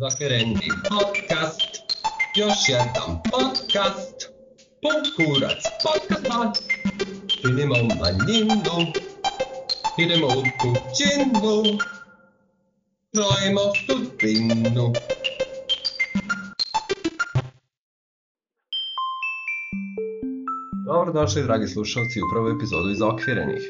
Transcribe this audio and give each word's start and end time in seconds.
Zakvereni 0.00 0.68
podcast, 0.90 1.60
još 2.36 2.68
jedan 2.68 3.22
podcast, 3.30 4.30
pun 4.82 5.00
kurac. 5.16 5.62
Podcast, 5.84 6.64
činimo 7.26 7.74
manjinu, 7.74 8.92
idemo 9.98 10.26
u 10.26 10.42
kućinu, 10.60 11.78
krojimo 13.12 13.60
sudbinu. 13.86 14.92
Dobrodošli, 20.86 21.42
dragi 21.42 21.66
slušalci, 21.66 22.20
u 22.20 22.34
prvu 22.34 22.48
epizodu 22.48 22.90
iz 22.90 23.02
Okvirenih. 23.02 23.62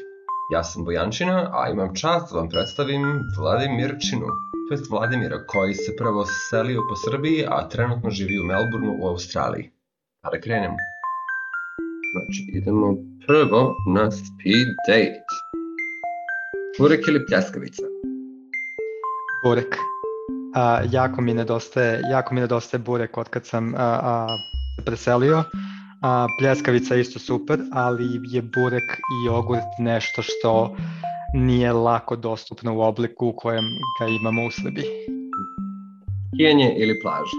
Ja 0.51 0.63
sam 0.63 0.85
Bojančina, 0.85 1.49
a 1.53 1.69
imam 1.69 1.95
čast 1.95 2.33
da 2.33 2.39
vam 2.39 2.49
predstavim 2.49 3.03
Vladimirčinu, 3.37 4.25
to 4.67 4.73
jest 4.73 4.89
Vladimira, 4.89 5.45
koji 5.47 5.73
se 5.73 5.95
prvo 5.97 6.25
selio 6.25 6.81
po 6.89 6.95
Srbiji, 6.95 7.45
a 7.47 7.69
trenutno 7.69 8.09
živi 8.09 8.39
u 8.39 8.43
Melbourneu 8.43 8.95
u 8.99 9.07
Australiji. 9.07 9.71
Pa 10.21 10.29
da 10.29 10.39
krenemo. 10.39 10.75
Znači, 12.13 12.45
idemo 12.53 12.95
prvo 13.27 13.75
na 13.87 14.11
speed 14.11 14.67
date. 14.87 15.23
Burek 16.79 17.07
ili 17.07 17.25
pljeskavica? 17.25 17.83
Burek. 19.43 19.75
A, 20.55 20.81
jako 20.91 21.21
mi 21.21 21.33
nedostaje, 21.33 22.01
jako 22.09 22.33
mi 22.33 22.41
nedostaje 22.41 22.83
burek 22.83 23.17
od 23.17 23.29
kad 23.29 23.45
sam 23.45 23.73
a, 23.75 23.99
a, 24.03 24.27
se 24.79 24.85
preselio. 24.85 25.43
A, 26.01 26.27
pljeskavica 26.39 26.95
je 26.95 27.01
isto 27.01 27.19
super, 27.19 27.59
ali 27.71 28.05
je 28.31 28.41
burek 28.41 28.91
i 28.93 29.25
jogurt 29.27 29.71
nešto 29.79 30.21
što 30.21 30.75
nije 31.35 31.73
lako 31.73 32.15
dostupno 32.15 32.77
u 32.77 32.81
obliku 32.81 33.27
u 33.27 33.33
kojem 33.35 33.65
ga 33.99 34.07
imamo 34.07 34.45
u 34.45 34.51
Srbiji. 34.51 34.85
Skijanje 36.33 36.75
ili 36.77 36.99
plaža? 37.01 37.37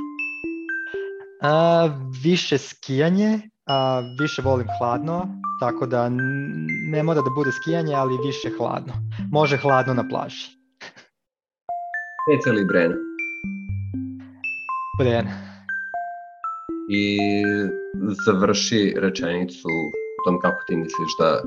A, 1.42 1.88
više 2.22 2.58
skijanje, 2.58 3.40
a, 3.66 4.02
više 4.20 4.42
volim 4.42 4.66
hladno, 4.78 5.28
tako 5.60 5.86
da 5.86 6.08
ne 6.90 7.02
mora 7.02 7.22
da 7.22 7.30
bude 7.30 7.52
skijanje, 7.52 7.94
ali 7.94 8.18
više 8.26 8.50
hladno. 8.58 8.92
Može 9.32 9.56
hladno 9.56 9.94
na 9.94 10.08
plaži. 10.08 10.46
Peca 12.26 12.50
ili 12.50 12.64
Brena? 12.64 12.94
Bren. 14.98 15.26
I 16.90 17.18
završi 18.26 18.94
rečenicu 18.98 19.68
o 19.68 20.24
tom 20.24 20.40
kako 20.40 20.62
ti 20.66 20.76
misliš 20.76 21.10
da 21.18 21.40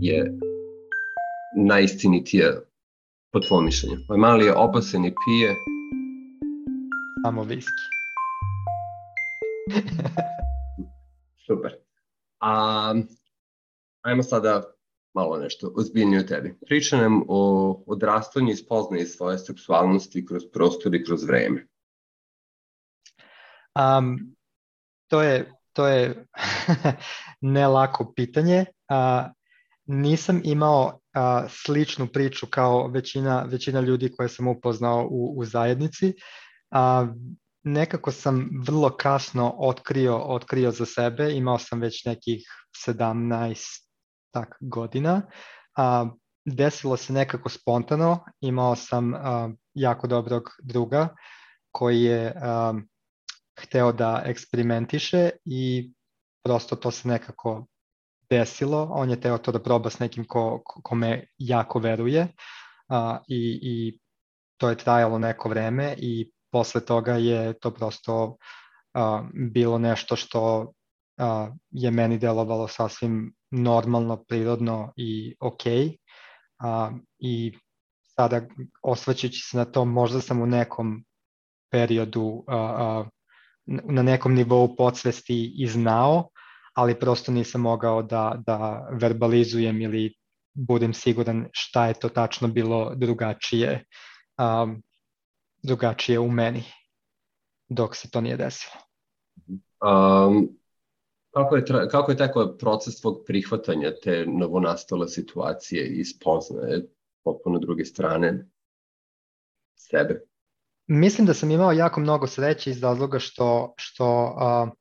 je 0.00 0.38
najistinitija 1.56 2.52
po 3.32 3.40
tvom 3.40 3.64
mišljenju. 3.64 3.96
Ovaj 4.08 4.20
mali 4.20 4.44
je 4.44 4.54
opasan 4.54 5.04
i 5.04 5.14
pije, 5.24 5.54
Samo 7.24 7.42
viski. 7.42 7.82
super. 11.46 11.72
A, 12.40 12.94
ajmo 14.02 14.22
sada 14.22 14.62
malo 15.14 15.38
nešto 15.38 15.72
ozbiljnije 15.76 16.20
o 16.20 16.26
tebi. 16.26 16.58
Priča 16.66 16.96
nam 16.96 17.22
o 17.28 17.70
odrastanju 17.86 18.50
i 18.50 18.56
spoznaji 18.56 19.06
svoje 19.06 19.38
seksualnosti 19.38 20.26
kroz 20.26 20.42
prostor 20.52 20.94
i 20.94 21.04
kroz 21.04 21.24
vreme. 21.24 21.66
Um, 23.74 24.36
to 25.08 25.22
je, 25.22 25.52
to 25.72 25.86
je 25.86 26.26
ne 27.54 27.68
lako 27.68 28.12
pitanje. 28.16 28.64
Uh, 28.88 29.32
nisam 29.86 30.40
imao 30.44 30.84
uh, 30.86 31.50
sličnu 31.50 32.06
priču 32.06 32.46
kao 32.50 32.88
većina, 32.88 33.42
većina 33.42 33.80
ljudi 33.80 34.12
koje 34.16 34.28
sam 34.28 34.48
upoznao 34.48 35.08
u, 35.10 35.34
u 35.38 35.44
zajednici. 35.44 36.14
Uh, 36.70 37.08
nekako 37.62 38.12
sam 38.12 38.50
vrlo 38.66 38.96
kasno 38.96 39.54
otkrio, 39.58 40.16
otkrio 40.16 40.70
za 40.70 40.86
sebe, 40.86 41.32
imao 41.32 41.58
sam 41.58 41.80
već 41.80 42.04
nekih 42.04 42.42
17 42.86 43.84
tak, 44.30 44.56
godina. 44.60 45.22
Uh, 45.78 46.12
desilo 46.44 46.96
se 46.96 47.12
nekako 47.12 47.48
spontano, 47.48 48.24
imao 48.40 48.76
sam 48.76 49.14
uh, 49.14 49.20
jako 49.74 50.06
dobrog 50.06 50.50
druga 50.62 51.08
koji 51.72 52.02
je 52.02 52.34
um, 52.34 52.88
hteo 53.60 53.92
da 53.92 54.22
eksperimentiše 54.24 55.30
i 55.44 55.92
prosto 56.44 56.76
to 56.76 56.90
se 56.90 57.08
nekako 57.08 57.66
desilo. 58.34 58.88
On 58.90 59.10
je 59.10 59.20
teo 59.20 59.38
to 59.38 59.52
da 59.52 59.62
proba 59.62 59.90
s 59.90 59.98
nekim 59.98 60.26
ko, 60.28 60.62
ko, 60.64 60.80
kome 60.82 61.26
jako 61.38 61.78
veruje 61.78 62.26
a, 62.88 63.18
i, 63.28 63.58
i 63.62 63.98
to 64.56 64.68
je 64.68 64.76
trajalo 64.76 65.18
neko 65.18 65.48
vreme 65.48 65.94
i 65.98 66.30
posle 66.52 66.84
toga 66.84 67.14
je 67.14 67.58
to 67.58 67.70
prosto 67.70 68.36
a, 68.94 69.24
bilo 69.32 69.78
nešto 69.78 70.16
što 70.16 70.72
a, 71.18 71.48
je 71.70 71.90
meni 71.90 72.18
delovalo 72.18 72.68
sasvim 72.68 73.34
normalno, 73.50 74.16
prirodno 74.28 74.92
i 74.96 75.36
okej. 75.40 75.96
A, 76.58 76.90
I 77.18 77.58
sada 78.16 78.40
osvrćući 78.82 79.40
se 79.40 79.56
na 79.56 79.64
to, 79.64 79.84
možda 79.84 80.20
sam 80.20 80.42
u 80.42 80.46
nekom 80.46 81.04
periodu 81.70 82.44
a, 82.46 82.56
a, 82.56 83.04
na 83.66 84.02
nekom 84.02 84.34
nivou 84.34 84.76
podsvesti 84.76 85.54
i 85.56 85.66
znao, 85.66 86.28
ali 86.74 86.98
prosto 87.00 87.32
nisam 87.32 87.60
mogao 87.60 88.02
da, 88.02 88.42
da 88.46 88.88
verbalizujem 88.92 89.80
ili 89.80 90.14
budem 90.54 90.94
siguran 90.94 91.48
šta 91.52 91.86
je 91.86 91.94
to 91.94 92.08
tačno 92.08 92.48
bilo 92.48 92.94
drugačije, 92.94 93.84
um, 94.38 94.82
drugačije 95.62 96.18
u 96.18 96.30
meni 96.30 96.64
dok 97.68 97.96
se 97.96 98.10
to 98.10 98.20
nije 98.20 98.36
desilo. 98.36 98.74
Um, 99.84 100.48
kako, 101.30 101.56
je, 101.56 101.64
kako 101.90 102.10
je 102.10 102.16
tako 102.16 102.56
proces 102.58 103.00
tvog 103.00 103.22
prihvatanja 103.26 103.92
te 104.02 104.26
novonastale 104.26 105.08
situacije 105.08 105.86
i 105.86 106.04
spoznaje 106.04 106.86
potpuno 107.24 107.58
druge 107.58 107.84
strane 107.84 108.46
sebe? 109.76 110.20
Mislim 110.86 111.26
da 111.26 111.34
sam 111.34 111.50
imao 111.50 111.72
jako 111.72 112.00
mnogo 112.00 112.26
sreće 112.26 112.70
iz 112.70 112.82
razloga 112.82 113.18
što, 113.18 113.74
što 113.76 114.24
uh, 114.24 114.72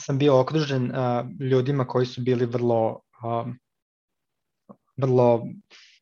sam 0.00 0.18
bio 0.18 0.40
okružen 0.40 0.90
uh, 0.90 1.46
ljudima 1.50 1.86
koji 1.86 2.06
su 2.06 2.20
bili 2.20 2.46
vrlo, 2.46 3.00
uh, 3.24 3.52
vrlo, 4.96 5.42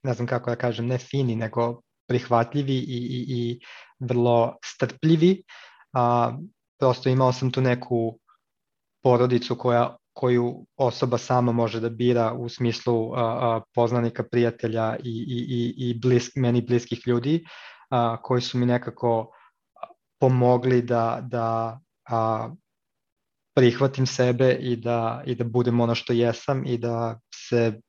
ne 0.02 0.14
znam 0.14 0.26
kako 0.26 0.50
da 0.50 0.56
kažem, 0.56 0.86
ne 0.86 0.98
fini, 0.98 1.36
nego 1.36 1.80
prihvatljivi 2.08 2.74
i, 2.74 2.96
i, 2.96 3.24
i 3.28 3.60
vrlo 3.98 4.56
strpljivi. 4.64 5.42
Uh, 5.92 6.38
prosto 6.78 7.08
imao 7.08 7.32
sam 7.32 7.50
tu 7.50 7.60
neku 7.60 8.18
porodicu 9.02 9.56
koja 9.56 9.96
koju 10.12 10.66
osoba 10.76 11.18
sama 11.18 11.52
može 11.52 11.80
da 11.80 11.88
bira 11.88 12.32
u 12.32 12.48
smislu 12.48 12.94
uh, 12.94 13.12
uh, 13.12 13.62
poznanika, 13.74 14.24
prijatelja 14.30 14.96
i, 14.96 15.10
i, 15.28 15.38
i, 15.48 15.90
i 15.90 15.98
blisk, 16.00 16.36
meni 16.36 16.62
bliskih 16.62 17.02
ljudi 17.06 17.44
a, 17.90 18.22
koji 18.22 18.42
su 18.42 18.58
mi 18.58 18.66
nekako 18.66 19.32
pomogli 20.20 20.82
da, 20.82 21.20
da 21.22 21.80
a, 22.08 22.50
prihvatim 23.58 24.06
sebe 24.06 24.52
i 24.60 24.76
da, 24.76 25.22
i 25.26 25.34
da 25.34 25.44
budem 25.44 25.80
ono 25.80 25.94
što 25.94 26.12
jesam 26.12 26.62
i 26.66 26.78
da 26.78 27.18
se 27.34 27.80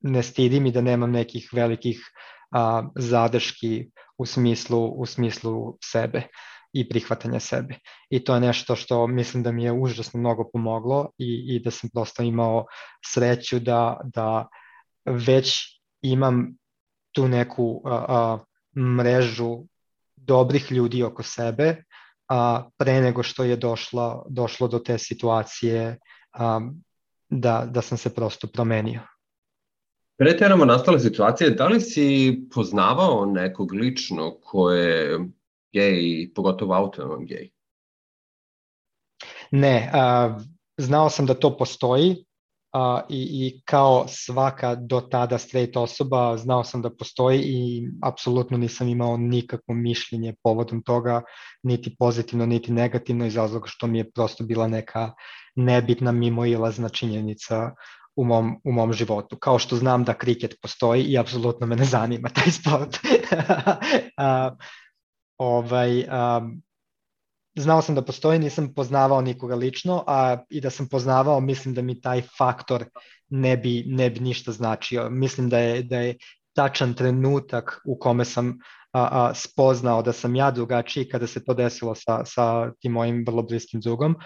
ne 0.00 0.22
stidim 0.22 0.66
i 0.66 0.72
da 0.72 0.80
nemam 0.80 1.10
nekih 1.10 1.48
velikih 1.52 2.00
a, 2.50 2.82
zadrški 2.96 3.90
u 4.18 4.26
smislu, 4.26 4.88
u 4.88 5.06
smislu 5.06 5.78
sebe 5.84 6.26
i 6.72 6.88
prihvatanja 6.88 7.40
sebe. 7.40 7.78
I 8.10 8.24
to 8.24 8.34
je 8.34 8.40
nešto 8.40 8.76
što 8.76 9.06
mislim 9.06 9.42
da 9.42 9.52
mi 9.52 9.64
je 9.64 9.72
užasno 9.72 10.20
mnogo 10.20 10.50
pomoglo 10.52 11.10
i, 11.18 11.56
i 11.56 11.60
da 11.64 11.70
sam 11.70 11.90
prosto 11.94 12.22
imao 12.22 12.66
sreću 13.04 13.58
da, 13.58 14.00
da 14.04 14.48
već 15.04 15.56
imam 16.02 16.56
tu 17.12 17.28
neku 17.28 17.82
a, 17.84 18.04
a, 18.08 18.38
mrežu 18.80 19.64
dobrih 20.16 20.72
ljudi 20.72 21.02
oko 21.02 21.22
sebe 21.22 21.84
a, 22.30 22.68
pre 22.76 23.00
nego 23.00 23.22
što 23.22 23.44
je 23.44 23.56
došlo, 23.56 24.26
došlo 24.28 24.68
do 24.68 24.78
te 24.78 24.98
situacije 24.98 25.98
a, 26.32 26.60
da, 27.28 27.66
da 27.70 27.82
sam 27.82 27.98
se 27.98 28.14
prosto 28.14 28.46
promenio. 28.46 29.00
Pre 30.18 30.36
te 30.36 30.48
nastale 30.48 31.00
situacije, 31.00 31.50
da 31.50 31.66
li 31.66 31.80
si 31.80 32.38
poznavao 32.54 33.26
nekog 33.26 33.72
lično 33.72 34.34
ko 34.40 34.70
je 34.70 35.18
gej, 35.72 36.30
pogotovo 36.34 36.74
autonoman 36.74 37.26
gej? 37.26 37.50
Ne, 39.50 39.90
a, 39.92 40.38
znao 40.76 41.10
sam 41.10 41.26
da 41.26 41.34
to 41.34 41.56
postoji, 41.56 42.24
a, 42.72 43.02
i, 43.08 43.46
i 43.46 43.62
kao 43.64 44.04
svaka 44.08 44.74
do 44.74 45.00
tada 45.00 45.38
straight 45.38 45.76
osoba 45.76 46.36
znao 46.36 46.64
sam 46.64 46.82
da 46.82 46.90
postoji 46.90 47.40
i 47.44 47.88
apsolutno 48.02 48.58
nisam 48.58 48.88
imao 48.88 49.16
nikakvo 49.16 49.74
mišljenje 49.74 50.34
povodom 50.42 50.82
toga, 50.82 51.22
niti 51.62 51.96
pozitivno, 51.98 52.46
niti 52.46 52.72
negativno 52.72 53.26
iz 53.26 53.36
razloga 53.36 53.66
što 53.68 53.86
mi 53.86 53.98
je 53.98 54.10
prosto 54.10 54.44
bila 54.44 54.68
neka 54.68 55.12
nebitna 55.56 56.12
mimoilazna 56.12 56.88
činjenica 56.88 57.70
u 58.16 58.24
mom, 58.24 58.60
u 58.64 58.72
mom 58.72 58.92
životu. 58.92 59.36
Kao 59.38 59.58
što 59.58 59.76
znam 59.76 60.04
da 60.04 60.18
kriket 60.18 60.54
postoji 60.62 61.02
i 61.02 61.18
apsolutno 61.18 61.66
me 61.66 61.76
ne 61.76 61.84
zanima 61.84 62.28
taj 62.28 62.50
sport. 62.50 62.98
a, 64.16 64.56
ovaj, 65.38 65.98
um, 65.98 66.62
znao 67.60 67.82
sam 67.82 67.94
da 67.94 68.02
postoji, 68.02 68.38
nisam 68.38 68.74
poznavao 68.74 69.20
nikoga 69.20 69.54
lično, 69.54 70.04
a 70.06 70.36
i 70.48 70.60
da 70.60 70.70
sam 70.70 70.88
poznavao, 70.88 71.40
mislim 71.40 71.74
da 71.74 71.82
mi 71.82 72.00
taj 72.00 72.22
faktor 72.38 72.84
ne 73.28 73.56
bi, 73.56 73.84
ne 73.86 74.10
bi 74.10 74.20
ništa 74.20 74.52
značio. 74.52 75.10
Mislim 75.10 75.48
da 75.48 75.58
je, 75.58 75.82
da 75.82 76.00
je 76.00 76.16
tačan 76.56 76.94
trenutak 76.94 77.80
u 77.84 77.98
kome 77.98 78.24
sam 78.24 78.58
a, 78.92 79.08
a, 79.10 79.34
spoznao 79.34 80.02
da 80.02 80.12
sam 80.12 80.36
ja 80.36 80.50
drugačiji 80.50 81.08
kada 81.08 81.26
se 81.26 81.44
to 81.44 81.54
desilo 81.54 81.94
sa, 81.94 82.24
sa 82.24 82.72
tim 82.80 82.92
mojim 82.92 83.24
vrlo 83.26 83.42
bliskim 83.42 83.80
drugom, 83.80 84.16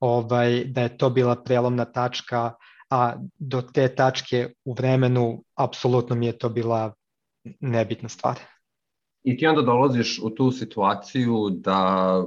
ovaj, 0.00 0.64
da 0.64 0.82
je 0.82 0.96
to 0.98 1.10
bila 1.10 1.36
prelomna 1.36 1.84
tačka, 1.84 2.52
a 2.90 3.14
do 3.38 3.62
te 3.62 3.88
tačke 3.94 4.52
u 4.64 4.74
vremenu 4.74 5.44
apsolutno 5.54 6.16
mi 6.16 6.26
je 6.26 6.38
to 6.38 6.48
bila 6.48 6.92
nebitna 7.60 8.08
stvar. 8.08 8.40
I 9.24 9.36
ti 9.36 9.46
onda 9.46 9.62
dolaziš 9.62 10.20
u 10.22 10.30
tu 10.30 10.50
situaciju 10.50 11.50
da 11.50 12.22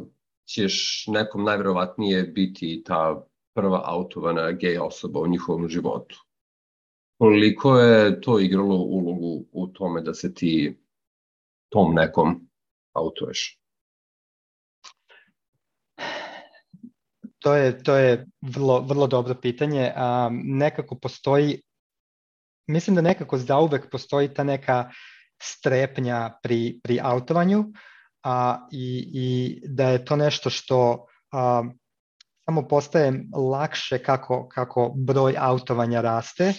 ćeš 0.48 1.06
nekom 1.08 1.44
najverovatnije 1.44 2.24
biti 2.24 2.84
ta 2.86 3.26
prva 3.54 3.82
autovana 3.86 4.52
gej 4.52 4.78
osoba 4.78 5.20
u 5.20 5.28
njihovom 5.28 5.70
životu. 5.70 6.24
Koliko 7.18 7.80
je 7.80 8.22
to 8.22 8.40
igralo 8.40 8.76
ulogu 8.76 9.46
u 9.52 9.68
tome 9.68 10.02
da 10.02 10.14
se 10.14 10.34
ti 10.34 10.78
tom 11.70 11.94
nekom 11.94 12.50
autuješ? 12.94 13.60
To 17.40 17.54
je, 17.54 17.84
to 17.84 17.96
je 17.96 18.28
vrlo, 18.42 18.80
vrlo 18.82 19.08
dobro 19.08 19.36
pitanje. 19.42 19.92
A, 19.96 20.30
nekako 20.32 20.96
postoji, 20.96 21.62
mislim 22.68 22.96
da 22.96 23.02
nekako 23.02 23.38
zauvek 23.38 23.92
postoji 23.92 24.34
ta 24.34 24.44
neka 24.44 24.90
strepnja 25.42 26.40
pri, 26.44 26.80
pri 26.84 27.00
autovanju 27.04 27.66
a, 28.28 28.68
i, 28.72 29.10
i 29.14 29.62
da 29.68 29.90
je 29.90 30.06
to 30.06 30.16
nešto 30.16 30.50
što 30.50 31.06
a, 31.32 31.64
samo 32.46 32.68
postaje 32.68 33.24
lakše 33.52 34.04
kako, 34.04 34.48
kako 34.48 34.94
broj 34.96 35.36
autovanja 35.40 36.02
raste. 36.02 36.54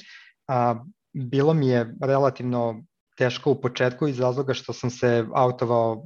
A, 0.49 0.75
bilo 1.13 1.55
mi 1.55 1.69
je 1.69 1.95
relativno 2.03 2.83
teško 3.19 3.51
u 3.51 3.61
početku 3.61 4.09
iz 4.09 4.21
razloga 4.21 4.55
što 4.55 4.73
sam 4.73 4.91
se 4.91 5.27
autovao 5.35 6.05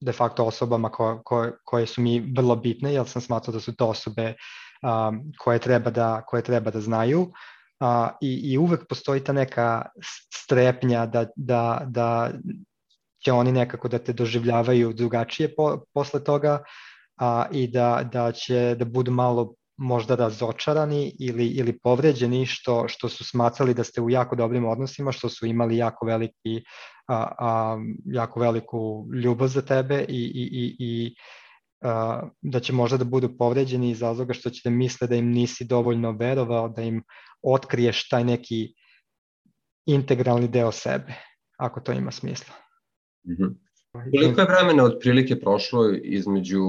de 0.00 0.12
facto 0.12 0.44
osobama 0.44 0.88
ko, 0.88 1.22
ko, 1.24 1.50
koje 1.64 1.86
su 1.86 2.00
mi 2.00 2.20
vrlo 2.36 2.56
bitne, 2.56 2.94
jer 2.94 3.08
sam 3.08 3.22
smatrao 3.22 3.52
da 3.52 3.60
su 3.60 3.76
to 3.76 3.88
osobe 3.88 4.34
um, 4.82 5.32
koje, 5.38 5.58
treba 5.58 5.90
da, 5.90 6.22
koje 6.26 6.42
treba 6.42 6.70
da 6.70 6.80
znaju. 6.80 7.20
Uh, 7.20 8.08
i, 8.20 8.52
I 8.52 8.58
uvek 8.58 8.88
postoji 8.88 9.24
ta 9.24 9.32
neka 9.32 9.86
strepnja 10.34 11.06
da, 11.06 11.26
da, 11.36 11.82
da 11.86 12.30
će 13.24 13.32
oni 13.32 13.52
nekako 13.52 13.88
da 13.88 13.98
te 13.98 14.12
doživljavaju 14.12 14.92
drugačije 14.92 15.54
po, 15.54 15.84
posle 15.94 16.24
toga 16.24 16.62
a, 17.20 17.46
i 17.52 17.68
da, 17.68 18.08
da 18.12 18.32
će 18.32 18.74
da 18.78 18.84
budu 18.84 19.10
malo 19.12 19.54
možda 19.80 20.14
razočarani 20.14 21.12
ili, 21.18 21.46
ili 21.46 21.78
povređeni 21.78 22.46
što, 22.46 22.88
što 22.88 23.08
su 23.08 23.24
smatrali 23.24 23.74
da 23.74 23.84
ste 23.84 24.00
u 24.00 24.10
jako 24.10 24.36
dobrim 24.36 24.64
odnosima, 24.64 25.12
što 25.12 25.28
su 25.28 25.46
imali 25.46 25.76
jako 25.76 26.06
veliki 26.06 26.62
a, 27.08 27.32
a, 27.38 27.78
jako 28.04 28.40
veliku 28.40 29.06
ljubav 29.22 29.48
za 29.48 29.62
tebe 29.62 30.04
i, 30.08 30.22
i, 30.34 30.48
i, 30.52 30.76
i 30.78 31.14
a, 31.82 32.22
da 32.42 32.60
će 32.60 32.72
možda 32.72 32.96
da 32.96 33.04
budu 33.04 33.36
povređeni 33.38 33.90
iz 33.90 34.02
razloga 34.02 34.34
što 34.34 34.50
će 34.50 34.60
da 34.64 34.70
misle 34.70 35.06
da 35.06 35.16
im 35.16 35.30
nisi 35.32 35.64
dovoljno 35.64 36.12
verovao, 36.12 36.68
da 36.68 36.82
im 36.82 37.02
otkriješ 37.42 38.08
taj 38.08 38.24
neki 38.24 38.74
integralni 39.86 40.48
deo 40.48 40.72
sebe, 40.72 41.14
ako 41.58 41.80
to 41.80 41.92
ima 41.92 42.10
smisla. 42.10 42.69
Mm 43.24 43.32
-hmm. 43.32 43.54
Koliko 43.92 44.40
je 44.40 44.46
vremena 44.46 44.84
otprilike 44.84 45.40
prošlo 45.40 45.90
između 46.02 46.62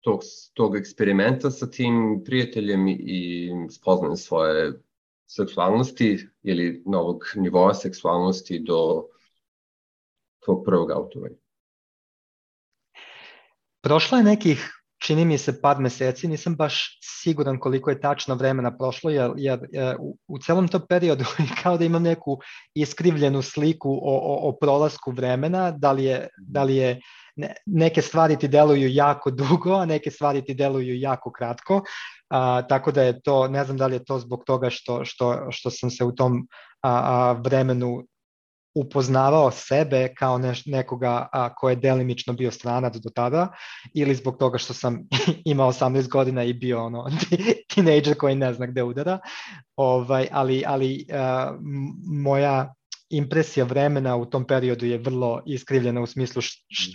tog, 0.00 0.20
tog 0.54 0.76
eksperimenta 0.76 1.50
sa 1.50 1.70
tim 1.70 2.22
prijateljem 2.24 2.88
i 2.88 3.50
spoznanje 3.70 4.16
svoje 4.16 4.72
seksualnosti 5.26 6.28
ili 6.42 6.82
novog 6.86 7.22
nivoa 7.36 7.74
seksualnosti 7.74 8.58
do 8.58 9.06
tog 10.40 10.64
prvog 10.64 10.90
autovanja? 10.90 11.36
Prošlo 13.80 14.18
je 14.18 14.24
nekih, 14.24 14.81
čini 15.02 15.24
mi 15.24 15.38
se, 15.38 15.60
par 15.60 15.78
meseci, 15.78 16.28
nisam 16.28 16.56
baš 16.56 16.98
siguran 17.02 17.58
koliko 17.58 17.90
je 17.90 18.00
tačno 18.00 18.34
vremena 18.34 18.76
prošlo, 18.76 19.10
jer, 19.10 19.32
jer, 19.36 19.66
jer 19.72 19.96
u, 20.00 20.16
u 20.28 20.38
celom 20.38 20.68
tom 20.68 20.82
periodu 20.88 21.24
kao 21.62 21.78
da 21.78 21.84
imam 21.84 22.02
neku 22.02 22.38
iskrivljenu 22.74 23.42
sliku 23.42 23.90
o, 23.90 24.16
o, 24.16 24.48
o 24.48 24.56
prolasku 24.60 25.10
vremena, 25.10 25.70
da 25.70 25.92
li 25.92 26.04
je, 26.04 26.28
da 26.38 26.62
li 26.62 26.76
je 26.76 27.00
ne, 27.36 27.54
neke 27.66 28.02
stvari 28.02 28.38
ti 28.38 28.48
deluju 28.48 28.88
jako 28.88 29.30
dugo, 29.30 29.74
a 29.74 29.84
neke 29.86 30.10
stvari 30.10 30.44
ti 30.44 30.54
deluju 30.54 30.96
jako 30.98 31.32
kratko, 31.32 31.82
a, 32.30 32.62
tako 32.68 32.92
da 32.92 33.02
je 33.02 33.20
to, 33.20 33.48
ne 33.48 33.64
znam 33.64 33.76
da 33.76 33.86
li 33.86 33.94
je 33.94 34.04
to 34.04 34.18
zbog 34.18 34.44
toga 34.46 34.70
što, 34.70 35.04
što, 35.04 35.46
što 35.50 35.70
sam 35.70 35.90
se 35.90 36.04
u 36.04 36.12
tom 36.12 36.46
a, 36.82 36.90
a, 36.90 37.32
vremenu 37.32 38.02
upoznavao 38.74 39.50
sebe 39.50 40.14
kao 40.14 40.38
neš, 40.38 40.66
nekoga 40.66 41.28
a, 41.32 41.54
ko 41.54 41.70
je 41.70 41.76
delimično 41.76 42.32
bio 42.32 42.50
stranac 42.50 42.96
do 42.96 43.10
tada 43.10 43.48
ili 43.94 44.14
zbog 44.14 44.38
toga 44.38 44.58
što 44.58 44.74
sam 44.74 44.98
imao 45.44 45.72
18 45.72 46.08
godina 46.08 46.44
i 46.44 46.52
bio 46.52 46.84
ono 46.84 47.06
tinejdžer 47.74 48.16
koji 48.18 48.34
ne 48.34 48.54
zna 48.54 48.66
gde 48.66 48.82
udara 48.82 49.18
ovaj, 49.76 50.28
ali, 50.30 50.64
ali 50.66 51.06
a, 51.12 51.56
moja 52.06 52.74
impresija 53.10 53.64
vremena 53.64 54.16
u 54.16 54.26
tom 54.26 54.46
periodu 54.46 54.86
je 54.86 54.98
vrlo 54.98 55.42
iskrivljena 55.46 56.00
u 56.00 56.06
smislu 56.06 56.42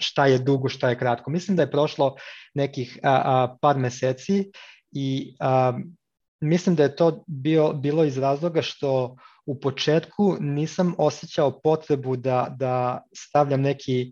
šta 0.01 0.25
je 0.25 0.39
dugo, 0.39 0.69
šta 0.69 0.89
je 0.89 0.97
kratko. 0.97 1.31
Mislim 1.31 1.57
da 1.57 1.63
je 1.63 1.71
prošlo 1.71 2.15
nekih 2.53 2.99
a, 3.03 3.21
a, 3.25 3.57
par 3.61 3.77
meseci 3.77 4.51
i 4.91 5.35
a, 5.39 5.79
mislim 6.41 6.75
da 6.75 6.83
je 6.83 6.95
to 6.95 7.23
bio, 7.27 7.73
bilo 7.73 8.03
iz 8.03 8.17
razloga 8.17 8.61
što 8.61 9.15
u 9.47 9.59
početku 9.59 10.37
nisam 10.39 10.93
osjećao 10.97 11.59
potrebu 11.61 12.15
da, 12.15 12.55
da 12.59 13.01
stavljam 13.15 13.61
neki 13.61 14.11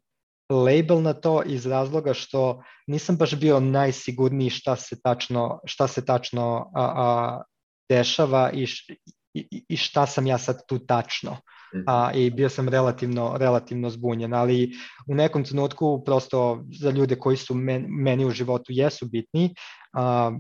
label 0.50 1.02
na 1.02 1.14
to 1.14 1.44
iz 1.44 1.66
razloga 1.66 2.14
što 2.14 2.64
nisam 2.88 3.18
baš 3.18 3.36
bio 3.36 3.60
najsigurniji 3.60 4.50
šta 4.50 4.76
se 4.76 5.02
tačno, 5.02 5.60
šta 5.66 5.88
se 5.88 6.06
tačno 6.06 6.72
a, 6.76 6.94
a, 6.96 7.42
dešava 7.90 8.52
i, 8.54 8.66
š, 8.66 8.94
i, 9.34 9.66
i 9.70 9.78
šta 9.78 10.06
sam 10.06 10.28
ja 10.28 10.38
sad 10.38 10.66
tu 10.68 10.80
tačno. 10.80 11.38
A, 11.88 12.12
i 12.14 12.30
bio 12.30 12.50
sam 12.50 12.70
relativno, 12.70 13.38
relativno 13.38 13.90
zbunjen, 13.90 14.34
ali 14.34 14.72
u 15.08 15.16
nekom 15.16 15.44
trenutku 15.44 16.04
prosto 16.06 16.64
za 16.80 16.92
ljude 16.92 17.16
koji 17.16 17.38
su 17.38 17.56
men, 17.56 17.86
meni 17.90 18.26
u 18.26 18.32
životu 18.32 18.66
jesu 18.68 19.06
bitni, 19.06 19.56
a, 19.94 20.32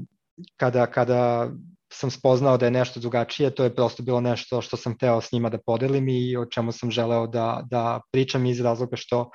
kada, 0.58 0.86
kada 0.86 1.52
sam 1.96 2.12
spoznao 2.12 2.58
da 2.58 2.66
je 2.66 2.72
nešto 2.72 3.00
drugačije, 3.00 3.56
to 3.56 3.64
je 3.64 3.76
prosto 3.76 4.04
bilo 4.04 4.22
nešto 4.22 4.62
što 4.62 4.78
sam 4.78 4.96
hteo 4.96 5.22
s 5.22 5.32
njima 5.32 5.50
da 5.50 5.58
podelim 5.58 6.10
i 6.10 6.38
o 6.38 6.46
čemu 6.46 6.72
sam 6.72 6.92
želeo 6.92 7.28
da, 7.28 7.64
da 7.70 8.02
pričam 8.12 8.46
iz 8.46 8.62
razloga 8.62 8.96
što 8.96 9.30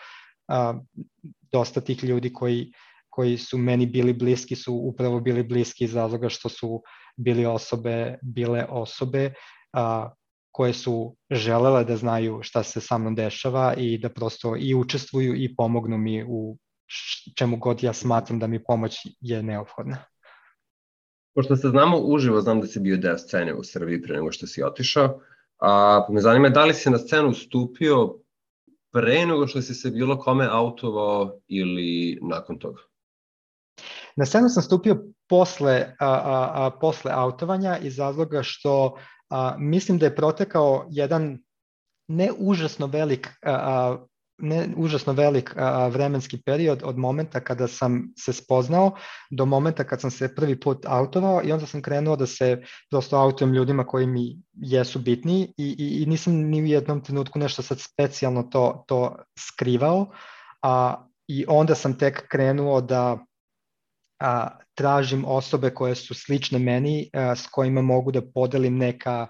a, 0.49 0.75
dosta 1.53 1.81
tih 1.81 2.05
ljudi 2.05 2.33
koji, 2.33 2.73
koji 3.11 3.39
su 3.39 3.59
meni 3.59 3.87
bili 3.87 4.13
bliski 4.13 4.57
su 4.57 4.75
upravo 4.75 5.21
bili 5.21 5.43
bliski 5.43 5.85
iz 5.85 5.95
razloga 5.95 6.29
što 6.29 6.49
su 6.49 6.83
bili 7.17 7.47
osobe, 7.47 8.19
bile 8.23 8.67
osobe 8.69 9.33
a, 9.73 10.11
koje 10.53 10.73
su 10.75 11.17
želele 11.31 11.85
da 11.85 11.97
znaju 11.97 12.41
šta 12.43 12.63
se 12.63 12.81
sa 12.81 12.99
mnom 12.99 13.15
dešava 13.15 13.75
i 13.77 13.99
da 13.99 14.09
prosto 14.09 14.57
i 14.57 14.75
učestvuju 14.75 15.35
i 15.37 15.55
pomognu 15.57 15.99
mi 15.99 16.25
u 16.29 16.57
čemu 17.39 17.57
god 17.57 17.83
ja 17.83 17.93
smatram 17.93 18.39
da 18.39 18.47
mi 18.47 18.65
pomoć 18.65 18.97
je 19.21 19.43
neophodna. 19.43 20.05
Pošto 21.35 21.57
se 21.57 21.69
znamo 21.69 21.99
uživo, 21.99 22.41
znam 22.41 22.61
da 22.61 22.67
si 22.67 22.81
bio 22.81 22.97
deo 22.97 23.19
scene 23.19 23.55
u 23.55 23.65
Srbiji 23.65 24.03
pre 24.03 24.17
nego 24.17 24.33
što 24.33 24.47
si 24.47 24.63
otišao, 24.63 25.21
a 25.61 26.07
me 26.09 26.21
zanima 26.21 26.49
da 26.49 26.65
li 26.65 26.75
si 26.75 26.91
na 26.91 26.99
scenu 26.99 27.35
stupio 27.35 28.15
pre 28.93 29.27
nego 29.27 29.47
što 29.47 29.63
si 29.63 29.75
se 29.75 29.91
bilo 29.91 30.19
kome 30.19 30.49
autovao 30.51 31.41
ili 31.49 32.19
nakon 32.23 32.59
toga? 32.59 32.83
Na 34.17 34.27
scenu 34.27 34.49
sam 34.49 34.63
stupio 34.63 35.05
posle, 35.29 35.97
a, 35.99 36.07
a, 36.07 36.51
a, 36.55 36.71
posle 36.81 37.13
autovanja 37.15 37.79
iz 37.79 37.99
razloga 37.99 38.43
što 38.43 38.97
a, 39.29 39.57
mislim 39.59 39.99
da 39.99 40.07
je 40.07 40.17
protekao 40.17 40.87
jedan 40.91 41.39
ne 42.09 42.31
užasno 42.39 42.87
velik 42.87 43.27
a, 43.27 43.53
a, 43.53 44.07
ne 44.43 44.69
užasno 44.77 45.13
velik 45.13 45.55
a, 45.57 45.89
vremenski 45.89 46.43
period 46.43 46.83
od 46.85 46.99
momenta 46.99 47.41
kada 47.41 47.69
sam 47.69 48.13
se 48.19 48.33
spoznao 48.33 48.97
do 49.31 49.45
momenta 49.45 49.85
kad 49.85 50.01
sam 50.01 50.11
se 50.11 50.35
prvi 50.35 50.61
put 50.61 50.87
autovao 50.87 51.41
i 51.45 51.53
onda 51.53 51.67
sam 51.67 51.83
krenuo 51.83 52.17
da 52.17 52.27
se 52.27 52.63
prosto 52.91 53.17
autujem 53.17 53.55
ljudima 53.55 53.85
koji 53.85 54.07
mi 54.07 54.43
jesu 54.53 54.99
bitni 54.99 55.55
i, 55.57 55.77
i, 55.79 56.03
i 56.03 56.07
nisam 56.07 56.35
ni 56.35 56.63
u 56.63 56.67
jednom 56.67 57.05
trenutku 57.05 57.39
nešto 57.39 57.63
sad 57.63 57.81
specijalno 57.81 58.43
to, 58.43 58.85
to 58.87 59.17
skrivao 59.39 60.07
a, 60.63 61.07
i 61.29 61.45
onda 61.49 61.75
sam 61.75 61.99
tek 61.99 62.29
krenuo 62.29 62.81
da 62.81 63.19
a, 64.21 64.49
tražim 64.75 65.25
osobe 65.25 65.71
koje 65.71 65.95
su 65.95 66.15
slične 66.15 66.59
meni, 66.59 67.11
a, 67.13 67.37
s 67.37 67.47
kojima 67.47 67.83
mogu 67.83 68.13
da 68.13 68.23
podelim 68.35 68.79
neka, 68.79 69.29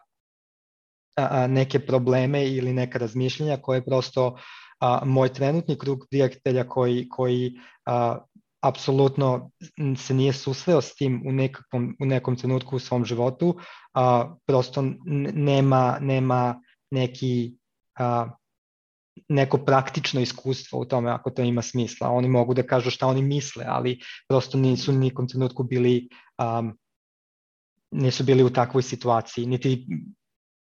a, 1.16 1.46
neke 1.46 1.78
probleme 1.78 2.46
ili 2.46 2.72
neka 2.72 2.98
razmišljenja 2.98 3.56
koje 3.56 3.84
prosto 3.84 4.36
a, 4.80 5.04
moj 5.04 5.32
trenutni 5.32 5.78
krug 5.78 6.06
prijatelja 6.10 6.64
koji, 6.68 7.08
koji 7.08 7.60
a, 7.86 8.18
apsolutno 8.60 9.50
se 9.96 10.14
nije 10.14 10.32
susreo 10.32 10.80
s 10.80 10.94
tim 10.94 11.22
u, 11.26 11.32
nekakvom, 11.32 11.96
u 12.00 12.06
nekom 12.06 12.36
trenutku 12.36 12.76
u 12.76 12.78
svom 12.78 13.04
životu, 13.04 13.56
a, 13.94 14.34
prosto 14.46 14.84
nema, 15.34 15.98
nema 16.00 16.60
neki 16.90 17.54
a, 17.98 18.30
neko 19.28 19.58
praktično 19.58 20.20
iskustvo 20.20 20.80
u 20.80 20.84
tome 20.84 21.10
ako 21.10 21.30
to 21.30 21.42
ima 21.42 21.62
smisla. 21.62 22.08
Oni 22.08 22.28
mogu 22.28 22.54
da 22.54 22.62
kažu 22.62 22.90
šta 22.90 23.06
oni 23.06 23.22
misle, 23.22 23.64
ali 23.68 23.98
prosto 24.28 24.58
nisu 24.58 24.92
nikom 24.92 25.28
trenutku 25.28 25.62
bili 25.62 26.08
um, 26.38 26.78
nisu 27.90 28.24
bili 28.24 28.42
u 28.42 28.50
takvoj 28.50 28.82
situaciji, 28.82 29.46
niti 29.46 29.86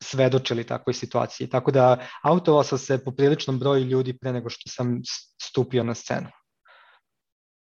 svedočili 0.03 0.63
takvoj 0.63 0.93
situaciji. 0.93 1.49
Tako 1.49 1.71
da 1.71 2.07
autovao 2.23 2.63
sam 2.63 2.77
se 2.77 3.03
po 3.03 3.11
priličnom 3.11 3.59
broju 3.59 3.83
ljudi 3.83 4.17
pre 4.17 4.33
nego 4.33 4.49
što 4.49 4.69
sam 4.69 5.01
stupio 5.41 5.83
na 5.83 5.93
scenu. 5.93 6.27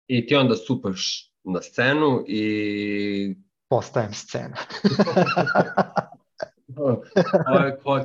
I 0.07 0.27
ti 0.27 0.35
onda 0.35 0.55
stupaš 0.55 1.31
na 1.43 1.61
scenu 1.61 2.23
i... 2.27 3.35
Postajem 3.69 4.13
scena. 4.13 4.55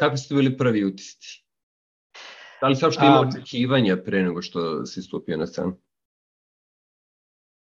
Kakvi 0.01 0.19
su 0.19 0.35
bili 0.35 0.57
prvi 0.57 0.85
utisci? 0.85 1.45
Da 2.61 2.69
li 2.69 2.77
se 2.77 2.87
uopšte 2.87 3.07
ima 3.07 3.21
očekivanja 3.21 3.97
pre 4.05 4.23
nego 4.23 4.43
što 4.43 4.87
si 4.87 5.03
stupio 5.03 5.37
na 5.37 5.47
scenu? 5.47 5.77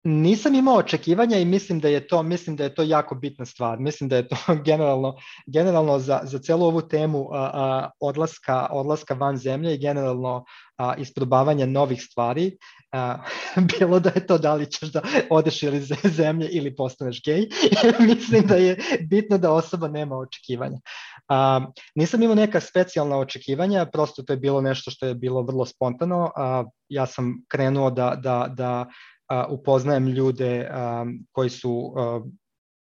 Nisam 0.07 0.55
imao 0.55 0.77
očekivanja 0.77 1.39
i 1.39 1.45
mislim 1.45 1.81
da 1.81 1.89
je 1.89 2.07
to 2.07 2.23
mislim 2.23 2.57
da 2.57 2.65
je 2.65 2.75
to 2.75 2.83
jako 2.83 3.15
bitna 3.15 3.47
stvar. 3.47 3.79
Mislim 3.79 4.09
da 4.09 4.17
je 4.17 4.29
to 4.29 4.37
generalno 4.67 5.17
generalno 5.47 5.99
za 5.99 6.21
za 6.25 6.39
celu 6.39 6.67
ovu 6.67 6.83
temu 6.83 7.29
a, 7.33 7.51
a, 7.55 7.91
odlaska 8.01 8.67
odlaska 8.71 9.15
van 9.15 9.37
zemlje 9.37 9.75
i 9.75 9.79
generalno 9.79 10.45
a, 10.77 10.95
isprobavanja 10.95 11.67
novih 11.67 12.03
stvari. 12.03 12.57
A, 12.93 13.17
bilo 13.79 14.01
da 14.01 14.11
je 14.15 14.27
to 14.27 14.39
da 14.39 14.55
li 14.55 14.71
ćeš 14.71 14.93
da 14.93 15.03
odeš 15.31 15.63
ili 15.63 15.83
zemlje 16.05 16.49
ili 16.49 16.77
postaneš 16.77 17.23
gej. 17.25 17.49
mislim 18.09 18.47
da 18.47 18.55
je 18.55 18.77
bitno 19.11 19.39
da 19.39 19.53
osoba 19.53 19.89
nema 19.89 20.17
očekivanja. 20.17 20.79
A, 21.29 21.61
nisam 21.95 22.23
imao 22.23 22.35
neka 22.35 22.61
specijalna 22.61 23.19
očekivanja, 23.19 23.87
prosto 23.93 24.23
to 24.23 24.33
je 24.33 24.37
bilo 24.37 24.61
nešto 24.61 24.91
što 24.91 25.07
je 25.07 25.15
bilo 25.15 25.43
vrlo 25.43 25.67
spontano. 25.67 26.31
A, 26.37 26.65
ja 26.89 27.07
sam 27.07 27.35
krenuo 27.49 27.91
da 27.91 28.15
da 28.23 28.47
da 28.57 28.87
a, 29.29 29.47
upoznajem 29.47 30.07
ljude 30.09 30.69
a, 30.71 31.07
koji 31.33 31.51
su 31.51 31.95
a, 31.97 32.21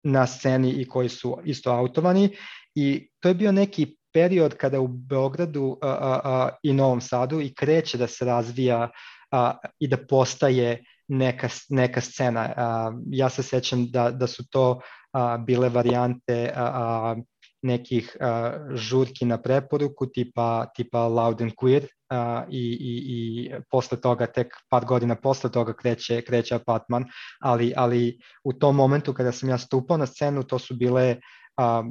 na 0.02 0.26
sceni 0.26 0.70
i 0.70 0.88
koji 0.88 1.08
su 1.08 1.38
isto 1.44 1.70
autovani 1.70 2.36
i 2.74 3.08
to 3.20 3.28
je 3.28 3.34
bio 3.34 3.52
neki 3.52 3.96
period 4.12 4.54
kada 4.54 4.80
u 4.80 4.88
Beogradu 4.88 5.78
a, 5.82 5.88
a, 5.88 6.20
a, 6.24 6.48
i 6.62 6.72
Novom 6.72 7.00
Sadu 7.00 7.40
i 7.40 7.54
kreće 7.54 7.98
da 7.98 8.06
se 8.06 8.24
razvija 8.24 8.90
a, 9.30 9.56
i 9.78 9.88
da 9.88 9.96
postaje 10.08 10.84
neka, 11.08 11.48
neka 11.68 12.00
scena. 12.00 12.52
A, 12.56 12.92
ja 13.10 13.30
se 13.30 13.42
sećam 13.42 13.86
da, 13.90 14.10
da 14.10 14.26
su 14.26 14.48
to 14.50 14.80
a, 15.12 15.36
bile 15.36 15.68
varijante 15.68 16.52
a, 16.56 16.64
a, 16.64 17.16
nekih 17.62 18.16
uh, 18.20 18.76
žurki 18.76 19.24
na 19.24 19.38
preporuku 19.42 20.06
tipa, 20.06 20.66
tipa 20.74 21.08
Loud 21.08 21.42
and 21.42 21.52
Queer 21.52 21.86
uh, 22.10 22.48
i, 22.50 22.60
i, 22.60 22.92
i 23.08 23.50
posle 23.70 24.00
toga, 24.00 24.26
tek 24.26 24.54
par 24.68 24.84
godina 24.84 25.14
posle 25.14 25.50
toga 25.52 25.72
kreće, 25.72 26.22
kreće 26.22 26.54
Apartman, 26.54 27.04
ali, 27.40 27.72
ali 27.76 28.18
u 28.44 28.52
tom 28.52 28.76
momentu 28.76 29.14
kada 29.14 29.32
sam 29.32 29.48
ja 29.48 29.58
stupao 29.58 29.96
na 29.96 30.06
scenu 30.06 30.42
to 30.42 30.58
su 30.58 30.76
bile 30.76 31.16
uh, 31.60 31.86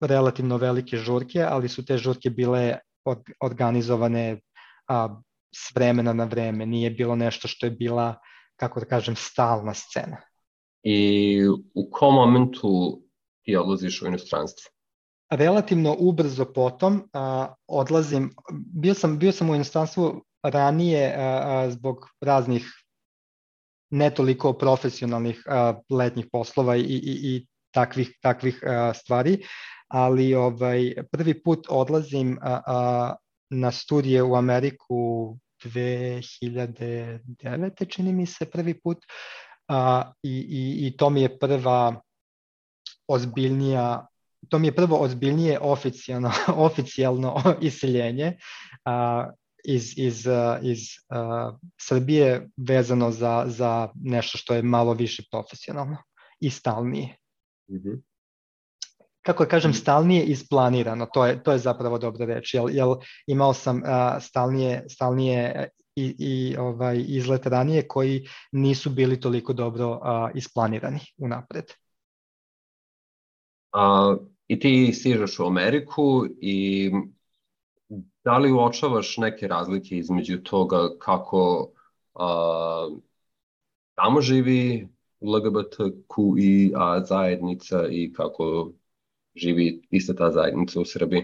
relativno 0.00 0.56
velike 0.56 0.96
žurke, 0.96 1.42
ali 1.42 1.68
su 1.68 1.84
te 1.84 1.98
žurke 1.98 2.30
bile 2.30 2.78
organizovane 3.40 4.32
uh, 4.32 5.18
s 5.54 5.74
vremena 5.74 6.12
na 6.12 6.24
vreme, 6.24 6.66
nije 6.66 6.90
bilo 6.90 7.16
nešto 7.16 7.48
što 7.48 7.66
je 7.66 7.70
bila, 7.70 8.14
kako 8.56 8.80
da 8.80 8.86
kažem, 8.86 9.16
stalna 9.16 9.74
scena. 9.74 10.16
I 10.82 11.40
u 11.74 11.90
kom 11.90 12.14
momentu 12.14 13.02
ti 13.44 13.56
odlaziš 13.56 14.02
u 14.02 14.06
inostranstvo? 14.06 14.70
Relativno 15.30 15.96
ubrzo 15.98 16.44
potom 16.44 17.08
a, 17.12 17.54
odlazim, 17.66 18.34
bio 18.52 18.94
sam, 18.94 19.18
bio 19.18 19.32
sam 19.32 19.50
u 19.50 19.54
inostranstvu 19.54 20.24
ranije 20.42 21.14
a, 21.16 21.22
a, 21.22 21.70
zbog 21.70 22.08
raznih 22.20 22.66
ne 23.90 24.10
toliko 24.10 24.52
profesionalnih 24.52 25.42
a, 25.46 25.74
letnjih 25.90 26.26
poslova 26.32 26.76
i, 26.76 26.80
i, 26.80 27.34
i 27.34 27.46
takvih, 27.74 28.18
takvih 28.22 28.62
a, 28.66 28.94
stvari, 28.94 29.44
ali 29.88 30.34
ovaj, 30.34 30.94
prvi 31.12 31.42
put 31.42 31.66
odlazim 31.68 32.38
a, 32.42 32.60
a, 32.66 33.14
na 33.50 33.70
studije 33.70 34.22
u 34.22 34.34
Ameriku 34.34 35.36
2009. 35.64 37.88
čini 37.88 38.12
mi 38.12 38.26
se 38.26 38.50
prvi 38.50 38.80
put 38.80 38.98
a, 39.68 40.12
i, 40.22 40.30
i, 40.30 40.86
i 40.86 40.96
to 40.96 41.10
mi 41.10 41.22
je 41.22 41.38
prva 41.38 42.00
ozbiljnija 43.08 44.06
to 44.48 44.58
mi 44.58 44.66
je 44.66 44.74
prvo 44.74 44.96
ozbiljnije 44.96 45.58
oficijalno, 45.60 46.32
oficijalno 46.68 47.42
iseljenje 47.60 48.36
a, 48.84 49.30
iz, 49.64 49.98
iz, 49.98 50.26
iz 50.62 50.78
a, 51.08 51.52
Srbije 51.80 52.48
vezano 52.56 53.10
za, 53.10 53.44
za 53.46 53.88
nešto 53.94 54.38
što 54.38 54.54
je 54.54 54.62
malo 54.62 54.94
više 54.94 55.22
profesionalno 55.30 55.96
i 56.40 56.50
stalnije. 56.50 57.16
Mm 57.70 57.74
-hmm. 57.74 58.02
Kako 59.22 59.44
kažem, 59.44 59.74
stalnije 59.74 60.24
isplanirano, 60.24 61.06
to 61.06 61.26
je, 61.26 61.42
to 61.42 61.52
je 61.52 61.58
zapravo 61.58 61.98
dobra 61.98 62.26
reč, 62.26 62.54
jel, 62.54 62.70
jel 62.70 62.96
imao 63.26 63.54
sam 63.54 63.82
a, 63.84 64.20
stalnije, 64.20 64.84
stalnije 64.88 65.68
i, 65.96 66.14
i 66.18 66.56
ovaj 66.56 67.04
izlet 67.08 67.46
ranije 67.46 67.88
koji 67.88 68.28
nisu 68.52 68.90
bili 68.90 69.20
toliko 69.20 69.52
dobro 69.52 70.00
a, 70.02 70.30
isplanirani 70.34 71.00
unapred. 71.18 71.64
A, 73.72 74.16
I 74.50 74.58
ti 74.58 74.92
stižeš 74.92 75.38
u 75.38 75.46
Ameriku 75.46 76.26
i 76.40 76.90
da 78.24 78.38
li 78.38 78.52
uočavaš 78.52 79.16
neke 79.16 79.48
razlike 79.48 79.96
između 79.96 80.38
toga 80.42 80.88
kako 80.98 81.70
a, 82.14 82.88
tamo 83.94 84.20
živi 84.20 84.88
LGBTQIA 85.20 87.04
zajednica 87.04 87.86
i 87.90 88.12
kako 88.12 88.72
živi 89.36 89.82
ista 89.90 90.14
ta 90.14 90.30
zajednica 90.30 90.80
u 90.80 90.84
Srbiji? 90.84 91.22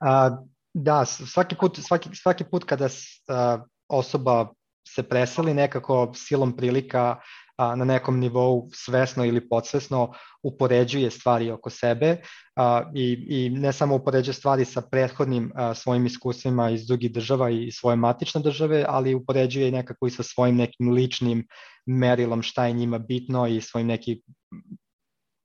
A, 0.00 0.30
da, 0.74 1.04
svaki 1.04 1.56
put, 1.60 1.78
svaki, 1.82 2.08
svaki 2.14 2.44
put 2.44 2.64
kada 2.64 2.88
a, 3.28 3.64
osoba 3.88 4.48
se 4.88 5.02
preseli 5.02 5.54
nekako 5.54 6.12
silom 6.14 6.56
prilika 6.56 7.20
a, 7.56 7.76
na 7.76 7.84
nekom 7.84 8.18
nivou 8.20 8.68
svesno 8.72 9.24
ili 9.24 9.48
podsvesno 9.48 10.12
upoređuje 10.42 11.10
stvari 11.10 11.50
oko 11.50 11.70
sebe 11.70 12.16
a, 12.56 12.90
i, 12.94 13.26
i 13.28 13.50
ne 13.50 13.72
samo 13.72 13.94
upoređuje 13.94 14.34
stvari 14.34 14.64
sa 14.64 14.82
prethodnim 14.90 15.52
a, 15.54 15.74
svojim 15.74 16.06
iskustvima 16.06 16.70
iz 16.70 16.86
drugih 16.86 17.12
država 17.12 17.50
i 17.50 17.70
svoje 17.72 17.96
matične 17.96 18.40
države, 18.40 18.84
ali 18.88 19.14
upoređuje 19.14 19.70
nekako 19.70 20.06
i 20.06 20.10
sa 20.10 20.22
svojim 20.22 20.56
nekim 20.56 20.92
ličnim 20.92 21.46
merilom 21.86 22.42
šta 22.42 22.66
je 22.66 22.72
njima 22.72 22.98
bitno 22.98 23.46
i 23.46 23.60
svojim 23.60 23.86
nekim 23.86 24.20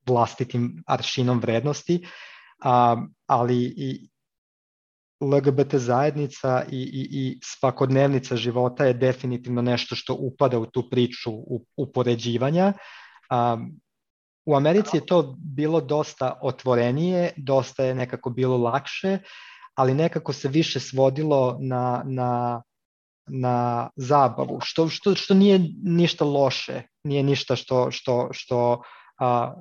vlastitim 0.06 0.82
aršinom 0.86 1.40
vrednosti, 1.40 2.06
a, 2.64 2.96
ali 3.26 3.56
i, 3.76 4.11
LGBT 5.22 5.74
zajednica 5.74 6.64
i, 6.70 6.76
i, 6.76 7.08
i 7.10 7.38
svakodnevnica 7.42 8.36
života 8.36 8.84
je 8.84 8.94
definitivno 8.94 9.62
nešto 9.62 9.94
što 9.94 10.14
upada 10.14 10.58
u 10.58 10.66
tu 10.66 10.90
priču 10.90 11.32
upoređivanja. 11.76 12.72
Um, 13.30 13.80
u 14.46 14.56
Americi 14.56 14.96
je 14.96 15.06
to 15.06 15.36
bilo 15.38 15.80
dosta 15.80 16.38
otvorenije, 16.42 17.30
dosta 17.36 17.84
je 17.84 17.94
nekako 17.94 18.30
bilo 18.30 18.56
lakše, 18.56 19.18
ali 19.74 19.94
nekako 19.94 20.32
se 20.32 20.48
više 20.48 20.80
svodilo 20.80 21.56
na, 21.60 22.02
na, 22.06 22.62
na 23.26 23.88
zabavu, 23.96 24.58
što, 24.62 24.88
što, 24.88 25.14
što 25.14 25.34
nije 25.34 25.60
ništa 25.82 26.24
loše, 26.24 26.82
nije 27.04 27.22
ništa 27.22 27.56
što, 27.56 27.90
što, 27.90 28.28
što 28.32 28.82
a, 29.18 29.54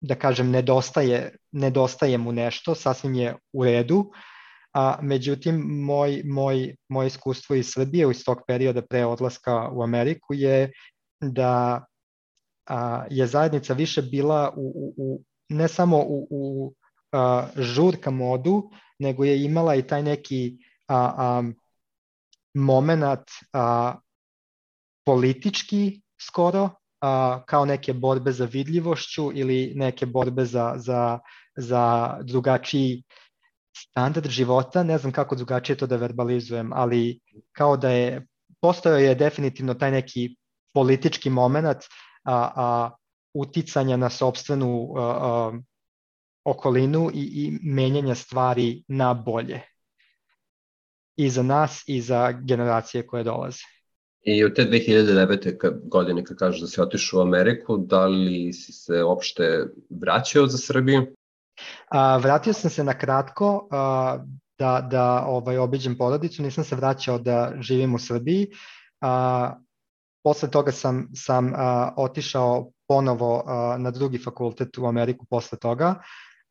da 0.00 0.14
kažem, 0.14 0.50
nedostaje, 0.50 1.36
nedostaje 1.52 2.18
mu 2.18 2.32
nešto, 2.32 2.74
sasvim 2.74 3.14
je 3.14 3.36
u 3.52 3.64
redu, 3.64 4.10
a 4.76 4.98
međutim 5.02 5.56
moj, 5.66 6.22
moj, 6.24 6.74
moje 6.88 7.06
iskustvo 7.06 7.56
iz 7.56 7.70
Srbije 7.72 8.10
iz 8.10 8.24
tog 8.24 8.42
perioda 8.46 8.82
pre 8.82 9.04
odlaska 9.04 9.70
u 9.72 9.82
Ameriku 9.82 10.34
je 10.34 10.72
da 11.20 11.84
a, 12.66 13.04
je 13.10 13.26
zajednica 13.26 13.74
više 13.74 14.02
bila 14.02 14.52
u, 14.56 14.72
u, 14.74 14.94
u 14.96 15.22
ne 15.48 15.68
samo 15.68 15.96
u, 15.96 16.26
u 16.30 16.72
a, 17.12 17.46
žurka 17.56 18.10
modu, 18.10 18.70
nego 18.98 19.24
je 19.24 19.44
imala 19.44 19.74
i 19.74 19.86
taj 19.86 20.02
neki 20.02 20.58
a, 20.88 21.12
a, 21.16 21.42
moment 22.54 23.30
a, 23.52 23.94
politički 25.06 26.02
skoro, 26.20 26.70
a, 27.00 27.42
kao 27.46 27.64
neke 27.64 27.92
borbe 27.92 28.32
za 28.32 28.44
vidljivošću 28.44 29.30
ili 29.34 29.72
neke 29.74 30.06
borbe 30.06 30.44
za, 30.44 30.74
za, 30.76 31.18
za 31.56 32.16
drugačiji 32.22 33.02
standard 33.76 34.30
života, 34.30 34.82
ne 34.82 34.98
znam 34.98 35.12
kako 35.12 35.36
drugačije 35.36 35.76
to 35.76 35.86
da 35.86 35.96
verbalizujem, 35.96 36.72
ali 36.72 37.20
kao 37.52 37.76
da 37.76 37.90
je, 37.90 38.26
postojao 38.60 38.98
je 38.98 39.14
definitivno 39.14 39.74
taj 39.74 39.90
neki 39.90 40.36
politički 40.74 41.30
moment 41.30 41.84
a, 42.24 42.50
a, 42.56 42.90
uticanja 43.34 43.96
na 43.96 44.10
sobstvenu 44.10 44.92
a, 44.96 45.00
a, 45.00 45.52
okolinu 46.44 47.10
i, 47.14 47.20
i 47.20 47.58
menjanja 47.62 48.14
stvari 48.14 48.84
na 48.88 49.14
bolje. 49.14 49.60
I 51.16 51.30
za 51.30 51.42
nas 51.42 51.82
i 51.86 52.00
za 52.00 52.32
generacije 52.32 53.06
koje 53.06 53.24
dolaze. 53.24 53.62
I 54.22 54.44
od 54.44 54.54
te 54.54 54.62
2009. 54.62 55.88
godine 55.88 56.24
kad 56.24 56.36
kažeš 56.36 56.60
da 56.60 56.66
si 56.66 56.80
otišao 56.80 57.18
u 57.20 57.22
Ameriku, 57.22 57.76
da 57.76 58.06
li 58.06 58.52
si 58.52 58.72
se 58.72 59.02
opšte 59.02 59.66
vraćao 59.90 60.46
za 60.46 60.58
Srbiju? 60.58 61.06
A, 61.88 62.16
vratio 62.16 62.52
sam 62.52 62.70
se 62.70 62.84
na 62.84 62.98
kratko 62.98 63.68
a, 63.70 64.18
da, 64.58 64.88
da 64.90 65.24
ovaj, 65.26 65.58
obiđem 65.58 65.98
porodicu, 65.98 66.42
nisam 66.42 66.64
se 66.64 66.76
vraćao 66.76 67.18
da 67.18 67.52
živim 67.60 67.94
u 67.94 67.98
Srbiji. 67.98 68.46
A, 69.00 69.54
posle 70.24 70.50
toga 70.50 70.72
sam, 70.72 71.08
sam 71.14 71.52
a, 71.56 71.92
otišao 71.96 72.70
ponovo 72.88 73.42
a, 73.46 73.76
na 73.78 73.90
drugi 73.90 74.18
fakultet 74.18 74.78
u 74.78 74.86
Ameriku 74.86 75.26
posle 75.30 75.58
toga 75.58 75.94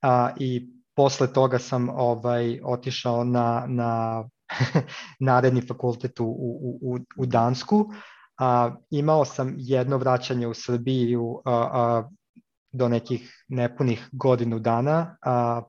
a, 0.01 0.29
i 0.39 0.67
posle 0.95 1.33
toga 1.33 1.59
sam 1.59 1.89
ovaj 1.89 2.59
otišao 2.63 3.23
na, 3.23 3.65
na 3.67 4.23
naredni 5.19 5.61
fakultet 5.67 6.19
u, 6.19 6.25
u, 6.25 6.79
u, 6.81 6.99
u 7.17 7.25
Dansku. 7.25 7.89
A, 8.39 8.75
imao 8.89 9.25
sam 9.25 9.53
jedno 9.57 9.97
vraćanje 9.97 10.47
u 10.47 10.53
Srbiju 10.53 11.41
a, 11.45 11.51
a, 11.51 12.09
do 12.75 12.87
nekih 12.87 13.45
nepunih 13.47 14.09
godinu 14.11 14.59
dana 14.59 15.17
a, 15.21 15.61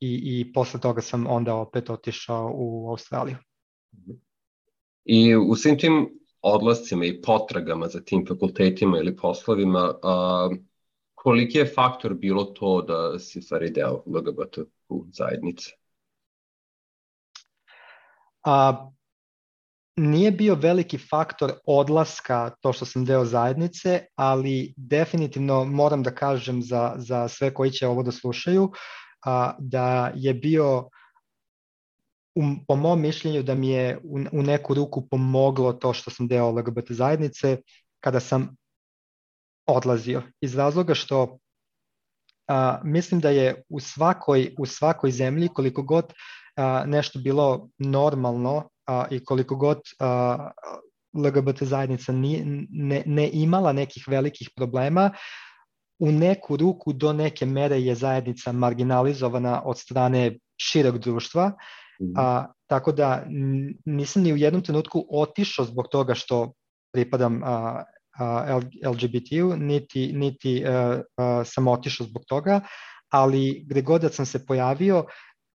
i, 0.00 0.40
i 0.40 0.52
posle 0.52 0.80
toga 0.80 1.00
sam 1.00 1.26
onda 1.26 1.54
opet 1.54 1.90
otišao 1.90 2.52
u 2.54 2.90
Australiju. 2.90 3.36
I 5.04 5.36
u 5.36 5.54
svim 5.56 5.78
tim 5.78 6.08
odlascima 6.42 7.04
i 7.04 7.22
potragama 7.22 7.88
za 7.88 8.00
tim 8.00 8.26
fakultetima 8.28 8.98
ili 8.98 9.16
poslovima, 9.16 9.94
a, 10.02 10.50
koliki 11.14 11.58
je 11.58 11.72
faktor 11.74 12.14
bilo 12.14 12.44
to 12.44 12.82
da 12.82 13.18
si 13.18 13.42
stvari 13.42 13.70
deo 13.70 14.02
LGBT 14.06 14.58
zajednice? 15.12 15.70
A, 18.42 18.90
nije 19.96 20.30
bio 20.30 20.54
veliki 20.54 20.98
faktor 20.98 21.52
odlaska 21.66 22.50
to 22.60 22.72
što 22.72 22.84
sam 22.84 23.04
deo 23.04 23.24
zajednice, 23.24 24.06
ali 24.16 24.74
definitivno 24.76 25.64
moram 25.64 26.02
da 26.02 26.14
kažem 26.14 26.62
za, 26.62 26.94
za 26.96 27.28
sve 27.28 27.54
koji 27.54 27.70
će 27.70 27.86
ovo 27.86 28.02
da 28.02 28.12
slušaju, 28.12 28.72
a, 29.24 29.54
da 29.58 30.12
je 30.14 30.34
bio 30.34 30.88
u, 32.34 32.42
po 32.68 32.76
mom 32.76 33.00
mišljenju 33.00 33.42
da 33.42 33.54
mi 33.54 33.68
je 33.68 33.98
u, 34.04 34.18
u 34.32 34.42
neku 34.42 34.74
ruku 34.74 35.08
pomoglo 35.08 35.72
to 35.72 35.92
što 35.92 36.10
sam 36.10 36.28
deo 36.28 36.50
LGBT 36.50 36.90
zajednice 36.90 37.58
kada 38.00 38.20
sam 38.20 38.56
odlazio. 39.66 40.22
Iz 40.40 40.54
razloga 40.54 40.94
što 40.94 41.38
a, 42.48 42.80
mislim 42.84 43.20
da 43.20 43.30
je 43.30 43.62
u 43.68 43.80
svakoj, 43.80 44.54
u 44.58 44.66
svakoj 44.66 45.10
zemlji 45.10 45.48
koliko 45.48 45.82
god 45.82 46.12
a, 46.56 46.84
nešto 46.86 47.18
bilo 47.18 47.68
normalno 47.78 48.68
a, 48.86 49.06
i 49.10 49.24
koliko 49.24 49.56
god 49.56 49.80
a, 50.00 50.50
LGBT 51.14 51.62
zajednica 51.62 52.12
nije, 52.12 52.42
ne, 52.70 53.02
ne 53.06 53.30
imala 53.32 53.72
nekih 53.72 54.04
velikih 54.08 54.50
problema, 54.56 55.10
u 55.98 56.12
neku 56.12 56.56
ruku 56.56 56.92
do 56.92 57.12
neke 57.12 57.46
mere 57.46 57.80
je 57.80 57.94
zajednica 57.94 58.52
marginalizovana 58.52 59.62
od 59.64 59.78
strane 59.78 60.38
šireg 60.62 60.98
društva, 60.98 61.48
mm. 61.48 62.12
a, 62.16 62.46
tako 62.66 62.92
da 62.92 63.24
nisam 63.84 64.22
ni 64.22 64.32
u 64.32 64.36
jednom 64.36 64.62
trenutku 64.62 65.06
otišao 65.10 65.64
zbog 65.64 65.88
toga 65.90 66.14
što 66.14 66.52
pripadam 66.92 67.40
a, 67.44 67.84
a, 68.18 68.60
LGBT-u, 68.86 69.56
niti, 69.56 70.12
niti 70.12 70.64
a, 70.66 71.02
a, 71.16 71.44
sam 71.44 71.68
otišao 71.68 72.06
zbog 72.06 72.22
toga, 72.28 72.60
ali 73.12 73.64
gde 73.66 73.82
god 73.82 74.00
da 74.00 74.08
sam 74.08 74.26
se 74.26 74.46
pojavio, 74.46 75.04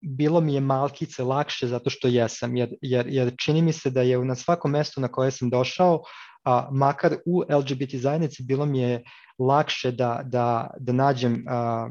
bilo 0.01 0.41
mi 0.41 0.55
je 0.55 0.61
malkice 0.61 1.23
lakše 1.23 1.67
zato 1.67 1.91
što 1.91 2.09
jesam, 2.09 2.57
jer, 2.57 2.69
jer, 2.83 3.07
jer 3.09 3.35
čini 3.45 3.63
mi 3.63 3.73
se 3.73 3.91
da 3.91 4.03
je 4.03 4.19
na 4.25 4.35
svakom 4.35 4.71
mestu 4.71 5.01
na 5.01 5.09
koje 5.09 5.31
sam 5.31 5.51
došao, 5.51 6.03
a, 6.45 6.69
makar 6.73 7.17
u 7.27 7.41
LGBT 7.41 7.95
zajednici, 7.95 8.43
bilo 8.43 8.67
mi 8.67 8.79
je 8.79 9.03
lakše 9.39 9.93
da, 9.93 10.21
da, 10.25 10.71
da 10.79 10.93
nađem 10.93 11.45
a, 11.49 11.89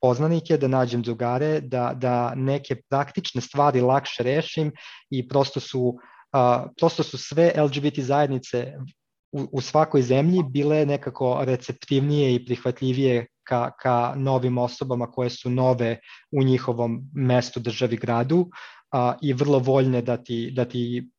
poznanike, 0.00 0.56
da 0.56 0.68
nađem 0.68 1.02
drugare, 1.02 1.60
da, 1.60 1.92
da 1.94 2.34
neke 2.34 2.76
praktične 2.88 3.40
stvari 3.40 3.80
lakše 3.80 4.22
rešim 4.22 4.72
i 5.10 5.28
prosto 5.28 5.60
su, 5.60 5.96
a, 6.32 6.66
prosto 6.80 7.02
su 7.02 7.18
sve 7.18 7.52
LGBT 7.56 7.98
zajednice 7.98 8.74
u, 9.32 9.48
u 9.52 9.60
svakoj 9.60 10.02
zemlji 10.02 10.42
bile 10.50 10.86
nekako 10.86 11.44
receptivnije 11.44 12.34
i 12.34 12.44
prihvatljivije 12.44 13.26
ka, 13.46 13.70
ka 13.80 14.14
novim 14.16 14.58
osobama 14.58 15.10
koje 15.10 15.30
su 15.30 15.50
nove 15.50 15.98
u 16.30 16.42
njihovom 16.42 17.00
mestu, 17.14 17.60
državi, 17.60 17.96
gradu 17.96 18.46
a, 18.92 19.14
i 19.22 19.32
vrlo 19.32 19.58
voljne 19.58 20.02
da 20.02 20.16
ti, 20.16 20.50
da 20.56 20.64
ti 20.64 21.10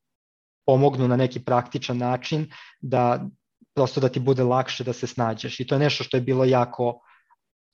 pomognu 0.66 1.08
na 1.08 1.16
neki 1.16 1.40
praktičan 1.44 1.98
način 1.98 2.46
da 2.80 3.28
prosto 3.74 4.00
da 4.00 4.08
ti 4.08 4.20
bude 4.20 4.44
lakše 4.44 4.84
da 4.84 4.92
se 4.92 5.06
snađeš. 5.06 5.60
I 5.60 5.66
to 5.66 5.74
je 5.74 5.78
nešto 5.78 6.04
što 6.04 6.16
je 6.16 6.20
bilo 6.20 6.44
jako 6.44 7.00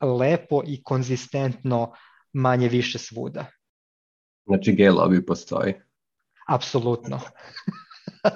lepo 0.01 0.63
i 0.67 0.83
konzistentno 0.83 1.93
manje 2.33 2.69
više 2.69 2.99
svuda. 2.99 3.47
Znači 4.47 4.73
gay 4.73 4.93
lobby 4.93 5.27
postoji? 5.27 5.75
Apsolutno. 6.49 7.21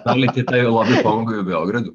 da 0.04 0.12
li 0.12 0.28
ti 0.34 0.46
taj 0.46 0.60
lobby 0.60 1.02
pomogao 1.02 1.40
u 1.40 1.44
Beogradu? 1.44 1.94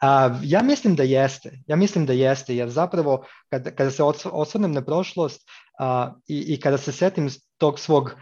A, 0.00 0.38
ja 0.42 0.62
mislim 0.62 0.96
da 0.96 1.02
jeste. 1.02 1.58
Ja 1.66 1.76
mislim 1.76 2.06
da 2.06 2.12
jeste, 2.12 2.56
jer 2.56 2.70
zapravo 2.70 3.24
kada, 3.50 3.70
kada 3.70 3.90
se 3.90 4.02
osvrnem 4.32 4.72
na 4.72 4.84
prošlost 4.84 5.50
a, 5.78 6.14
i, 6.26 6.54
i 6.54 6.60
kada 6.60 6.78
se 6.78 6.92
setim 6.92 7.30
tog 7.58 7.80
svog 7.80 8.14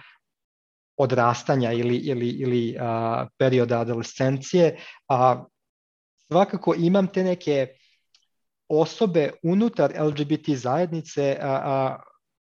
odrastanja 0.96 1.72
ili, 1.72 1.96
ili, 1.96 2.28
ili 2.28 2.76
a, 2.80 3.26
perioda 3.38 3.80
adolescencije, 3.80 4.76
a, 5.08 5.44
svakako 6.26 6.74
imam 6.78 7.06
te 7.06 7.24
neke 7.24 7.68
osobe 8.68 9.30
unutar 9.42 9.92
LGBT 10.00 10.48
zajednice 10.48 11.38
a, 11.40 11.48
a, 11.48 12.02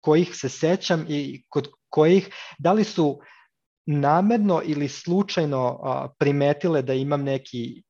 kojih 0.01 0.36
se 0.36 0.49
sećam 0.49 1.06
i 1.10 1.43
kod 1.49 1.67
kojih, 1.89 2.30
da 2.60 2.73
li 2.73 2.84
su 2.84 3.19
namerno 3.86 4.62
ili 4.65 4.89
slučajno 4.89 5.80
a, 5.84 6.08
primetile 6.19 6.82
da 6.82 6.93
imam 6.93 7.23
neki 7.23 7.84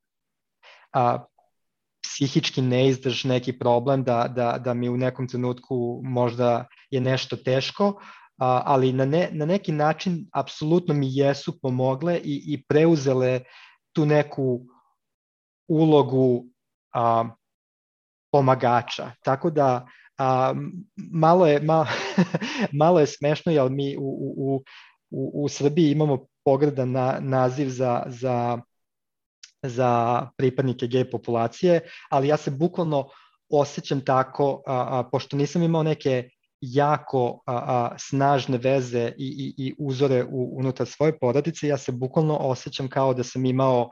a, 0.95 1.25
psihički 2.05 2.61
neizdrž 2.61 3.25
neki 3.27 3.57
problem, 3.59 4.03
da, 4.03 4.27
da, 4.27 4.57
da 4.57 4.73
mi 4.73 4.89
u 4.89 4.97
nekom 4.97 5.27
trenutku 5.27 6.01
možda 6.03 6.65
je 6.91 7.01
nešto 7.01 7.35
teško, 7.35 7.99
a, 8.37 8.61
ali 8.65 8.93
na, 8.93 9.05
ne, 9.05 9.29
na 9.31 9.45
neki 9.45 9.71
način 9.71 10.25
apsolutno 10.33 10.93
mi 10.93 11.07
jesu 11.11 11.59
pomogle 11.61 12.19
i, 12.23 12.43
i 12.53 12.63
preuzele 12.67 13.41
tu 13.95 14.05
neku 14.05 14.61
ulogu 15.67 16.45
a, 16.93 17.25
pomagača. 18.31 19.11
Tako 19.23 19.49
da 19.49 19.87
a, 20.17 20.53
malo, 21.11 21.47
je, 21.47 21.59
malo, 21.59 21.87
malo 22.81 22.99
je 22.99 23.07
smešno, 23.07 23.51
jer 23.51 23.69
mi 23.69 23.97
u, 23.97 24.01
u, 24.01 24.63
u, 25.11 25.43
u 25.43 25.49
Srbiji 25.49 25.91
imamo 25.91 26.25
pogrdan 26.45 26.91
na, 26.91 27.17
naziv 27.19 27.69
za, 27.69 28.03
za 28.07 28.61
za 29.69 30.21
pripadnike 30.37 30.87
gej 30.87 31.09
populacije, 31.11 31.81
ali 32.09 32.27
ja 32.27 32.37
se 32.37 32.51
bukvalno 32.51 33.09
osjećam 33.49 34.01
tako, 34.05 34.63
a, 34.67 34.99
a, 34.99 35.09
pošto 35.11 35.37
nisam 35.37 35.63
imao 35.63 35.83
neke 35.83 36.29
jako 36.61 37.43
a, 37.45 37.53
a, 37.55 37.95
snažne 37.97 38.57
veze 38.57 39.11
i, 39.17 39.53
i, 39.57 39.67
i 39.67 39.75
uzore 39.77 40.23
u, 40.23 40.59
unutar 40.59 40.87
svoje 40.87 41.19
porodice, 41.19 41.67
ja 41.67 41.77
se 41.77 41.91
bukvalno 41.91 42.37
osjećam 42.37 42.89
kao 42.89 43.13
da 43.13 43.23
sam 43.23 43.45
imao 43.45 43.89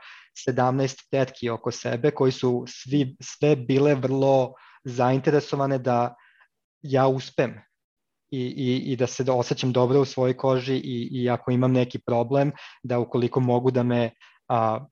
17 0.47 1.09
tetki 1.11 1.49
oko 1.49 1.71
sebe 1.71 2.11
koji 2.11 2.31
su 2.31 2.65
svi, 2.67 3.15
sve 3.21 3.55
bile 3.55 3.95
vrlo 3.95 4.53
zainteresovane 4.83 5.77
da 5.77 6.15
ja 6.81 7.07
uspem 7.07 7.61
i, 8.31 8.41
i, 8.41 8.91
i 8.91 8.95
da 8.95 9.07
se 9.07 9.25
osjećam 9.31 9.71
dobro 9.71 10.01
u 10.01 10.05
svojoj 10.05 10.37
koži 10.37 10.75
i, 10.75 11.09
i 11.11 11.29
ako 11.29 11.51
imam 11.51 11.71
neki 11.71 11.99
problem, 11.99 12.51
da 12.83 12.99
ukoliko 12.99 13.39
mogu 13.39 13.71
da 13.71 13.83
me 13.83 14.11
a, 14.47 14.85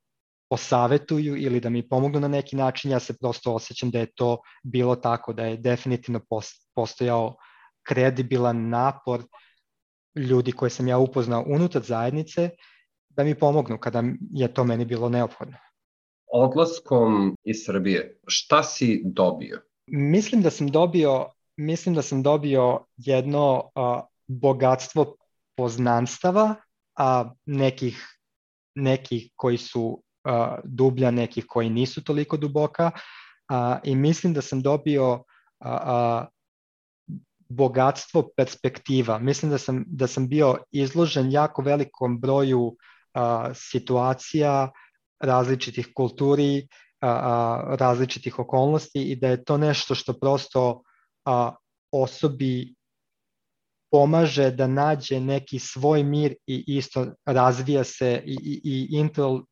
posavetuju 0.51 1.37
ili 1.37 1.59
da 1.59 1.69
mi 1.69 1.89
pomognu 1.89 2.19
na 2.19 2.27
neki 2.27 2.55
način, 2.55 2.91
ja 2.91 2.99
se 2.99 3.17
prosto 3.17 3.53
osjećam 3.53 3.91
da 3.91 3.99
je 3.99 4.11
to 4.15 4.37
bilo 4.63 4.95
tako, 4.95 5.33
da 5.33 5.45
je 5.45 5.57
definitivno 5.57 6.19
postojao 6.75 7.35
kredibilan 7.87 8.69
napor 8.69 9.23
ljudi 10.15 10.51
koje 10.51 10.69
sam 10.69 10.87
ja 10.87 10.97
upoznao 10.97 11.45
unutar 11.47 11.81
zajednice 11.81 12.49
da 13.09 13.23
mi 13.23 13.39
pomognu 13.39 13.77
kada 13.77 14.03
je 14.31 14.53
to 14.53 14.63
meni 14.63 14.85
bilo 14.85 15.09
neophodno. 15.09 15.57
Odlaskom 16.33 17.35
iz 17.43 17.63
Srbije, 17.65 18.19
šta 18.27 18.63
si 18.63 19.01
dobio? 19.05 19.61
Mislim 19.87 20.41
da 20.41 20.49
sam 20.49 20.67
dobio, 20.67 21.29
mislim 21.57 21.95
da 21.95 22.01
sam 22.01 22.23
dobio 22.23 22.85
jedno 22.97 23.71
uh, 23.75 24.01
bogatstvo 24.27 25.15
poznanstava, 25.57 26.55
a 26.95 27.31
nekih, 27.45 28.17
nekih 28.75 29.31
koji 29.35 29.57
su 29.57 30.03
a, 30.09 30.10
dublja, 30.63 31.11
nekih 31.11 31.45
koji 31.47 31.69
nisu 31.69 32.03
toliko 32.03 32.37
duboka 32.37 32.91
a, 33.49 33.79
i 33.83 33.95
mislim 33.95 34.33
da 34.33 34.41
sam 34.41 34.61
dobio 34.61 35.13
a, 35.13 35.23
a, 35.59 36.25
bogatstvo 37.49 38.29
perspektiva. 38.37 39.19
Mislim 39.19 39.51
da 39.51 39.57
sam, 39.57 39.83
da 39.87 40.07
sam 40.07 40.27
bio 40.27 40.57
izložen 40.71 41.31
jako 41.31 41.61
velikom 41.61 42.19
broju 42.19 42.75
a, 43.13 43.53
situacija, 43.53 44.71
različitih 45.19 45.89
kulturi, 45.95 46.67
a, 47.01 47.09
a, 47.09 47.75
različitih 47.79 48.39
okolnosti 48.39 49.11
i 49.11 49.15
da 49.15 49.27
je 49.27 49.43
to 49.43 49.57
nešto 49.57 49.95
što 49.95 50.13
prosto 50.13 50.83
a, 51.25 51.55
osobi 51.91 52.75
pomaže 53.91 54.51
da 54.51 54.67
nađe 54.67 55.19
neki 55.19 55.59
svoj 55.59 56.03
mir 56.03 56.35
i 56.47 56.63
isto 56.67 57.05
razvija 57.25 57.83
se 57.83 58.23
i, 58.25 58.37
i, 58.43 58.61
i 58.63 59.03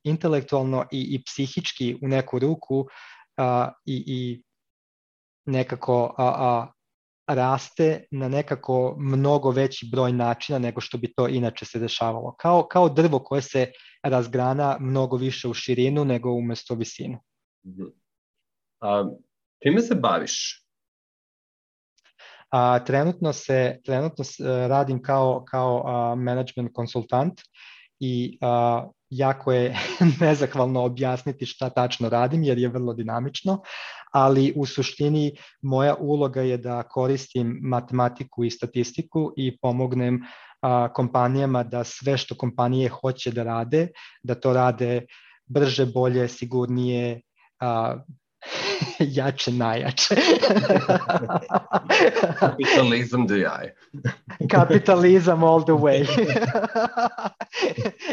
intelektualno 0.04 0.86
i, 0.92 1.02
i 1.16 1.24
psihički 1.24 1.98
u 2.02 2.08
neku 2.08 2.40
ruku 2.40 2.86
a, 3.38 3.72
i, 3.86 4.04
i 4.08 4.44
nekako 5.46 6.16
a, 6.18 6.26
a, 6.38 6.72
raste 7.36 8.04
na 8.12 8.28
nekako 8.28 8.96
mnogo 9.00 9.52
veći 9.52 9.90
broj 9.92 10.14
načina 10.14 10.60
nego 10.60 10.82
što 10.82 10.98
bi 10.98 11.14
to 11.14 11.28
inače 11.28 11.66
se 11.66 11.80
dešavalo. 11.80 12.36
Kao, 12.40 12.68
kao 12.68 12.90
drvo 12.90 13.20
koje 13.20 13.42
se 13.42 13.72
razgrana 14.04 14.78
mnogo 14.80 15.18
više 15.18 15.48
u 15.48 15.54
širinu 15.54 16.06
nego 16.06 16.32
umesto 16.32 16.76
visinu. 16.76 17.20
Mhm. 17.68 17.84
A, 18.82 19.10
čime 19.64 19.82
se 19.82 19.96
baviš? 19.96 20.66
A, 22.52 22.80
trenutno 22.80 23.34
se 23.34 23.80
trenutno 23.86 24.26
radim 24.68 25.02
kao 25.02 25.44
kao 25.48 25.84
a, 25.86 26.16
management 26.16 26.74
konsultant 26.74 27.42
i 28.00 28.38
a, 28.42 28.88
jako 29.10 29.52
je 29.52 29.76
nezahvalno 30.22 30.84
objasniti 30.84 31.46
šta 31.46 31.70
tačno 31.70 32.10
radim 32.10 32.44
jer 32.44 32.58
je 32.58 32.70
vrlo 32.70 32.94
dinamično, 32.94 33.62
ali 34.12 34.54
u 34.56 34.66
suštini 34.66 35.38
moja 35.62 35.96
uloga 35.96 36.42
je 36.42 36.58
da 36.58 36.84
koristim 36.84 37.60
matematiku 37.62 38.44
i 38.44 38.52
statistiku 38.52 39.34
i 39.38 39.58
pomognem 39.58 40.22
a, 40.62 40.94
kompanijama 40.94 41.64
da 41.64 41.84
sve 41.84 42.18
što 42.18 42.36
kompanije 42.36 42.90
hoće 42.90 43.32
da 43.32 43.44
rade, 43.44 43.88
da 44.24 44.36
to 44.36 44.54
rade 44.54 45.06
brže, 45.46 45.86
bolje, 45.86 46.28
sigurnije, 46.28 47.22
a, 47.60 47.96
jače, 49.18 49.52
najjače. 49.52 50.16
Kapitalizam 52.40 53.28
do 53.28 53.36
jaj. 53.36 53.74
Kapitalizam 54.52 55.44
all 55.44 55.64
the 55.64 55.72
way. 55.72 56.08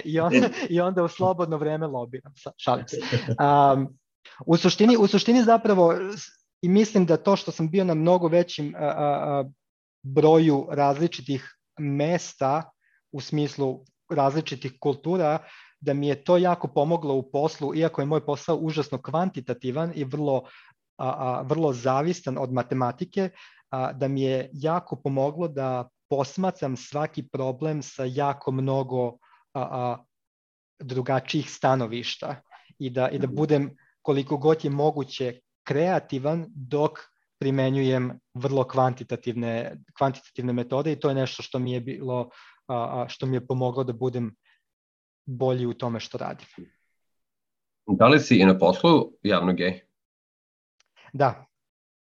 I, 0.05 0.21
onda, 0.21 0.49
I 0.69 0.81
onda 0.81 1.03
u 1.03 1.09
slobodno 1.09 1.57
vreme 1.57 1.87
lobiram. 1.87 2.33
Šalim 2.57 2.89
se. 2.89 2.97
Um, 3.75 3.99
u, 4.47 4.57
suštini, 4.57 4.97
u 4.97 5.07
suštini 5.07 5.43
zapravo 5.43 5.95
i 6.63 6.69
mislim 6.69 7.07
da 7.07 7.17
to 7.17 7.37
što 7.37 7.51
sam 7.51 7.71
bio 7.71 7.85
na 7.85 7.95
mnogo 7.95 8.29
većim 8.29 8.75
a, 8.79 8.81
a, 8.81 9.45
broju 10.03 10.69
različitih 10.71 11.57
mesta 11.79 12.71
u 13.13 13.21
smislu 13.21 13.85
različitih 14.11 14.73
kultura, 14.81 15.39
da 15.87 15.95
mi 15.95 16.09
je 16.09 16.25
to 16.25 16.37
jako 16.37 16.69
pomoglo 16.69 17.15
u 17.15 17.23
poslu, 17.31 17.75
iako 17.75 18.03
je 18.03 18.07
moj 18.07 18.25
posao 18.27 18.57
užasno 18.57 18.99
kvantitativan 19.03 19.93
i 19.95 20.05
vrlo, 20.05 20.43
a, 20.99 21.09
a, 21.09 21.43
vrlo 21.43 21.73
zavistan 21.73 22.39
od 22.39 22.53
matematike, 22.53 23.31
a, 23.71 23.93
da 23.93 24.09
mi 24.09 24.23
je 24.23 24.51
jako 24.53 24.97
pomoglo 24.97 25.49
da 25.49 25.89
posmacam 26.11 26.77
svaki 26.77 27.29
problem 27.29 27.83
sa 27.83 28.05
jako 28.05 28.53
mnogo 28.53 29.07
a, 29.55 29.63
a, 29.63 30.05
drugačijih 30.79 31.51
stanovišta 31.51 32.43
i 32.79 32.91
da, 32.91 33.09
i 33.09 33.19
da 33.19 33.27
mhm. 33.27 33.37
budem 33.37 33.77
koliko 34.03 34.37
god 34.37 34.65
je 34.65 34.71
moguće 34.71 35.41
kreativan 35.65 36.47
dok 36.55 36.99
primenjujem 37.39 38.19
vrlo 38.35 38.65
kvantitativne, 38.65 39.77
kvantitativne 39.99 40.53
metode 40.53 40.93
i 40.93 41.01
to 41.01 41.09
je 41.09 41.15
nešto 41.15 41.43
što 41.43 41.59
mi 41.59 41.73
je 41.73 41.81
bilo 41.81 42.31
a, 42.67 42.75
a, 42.75 43.09
što 43.09 43.27
mi 43.27 43.37
je 43.37 43.47
pomoglo 43.47 43.85
da 43.85 43.93
budem 43.93 44.35
bolji 45.27 45.67
u 45.67 45.75
tome 45.75 46.01
što 46.01 46.19
radim. 46.19 46.47
Da 47.87 48.07
li 48.07 48.21
si 48.21 48.37
i 48.37 48.45
na 48.45 48.59
poslu 48.59 49.13
javno 49.23 49.53
gej? 49.53 49.81
Da. 51.13 51.47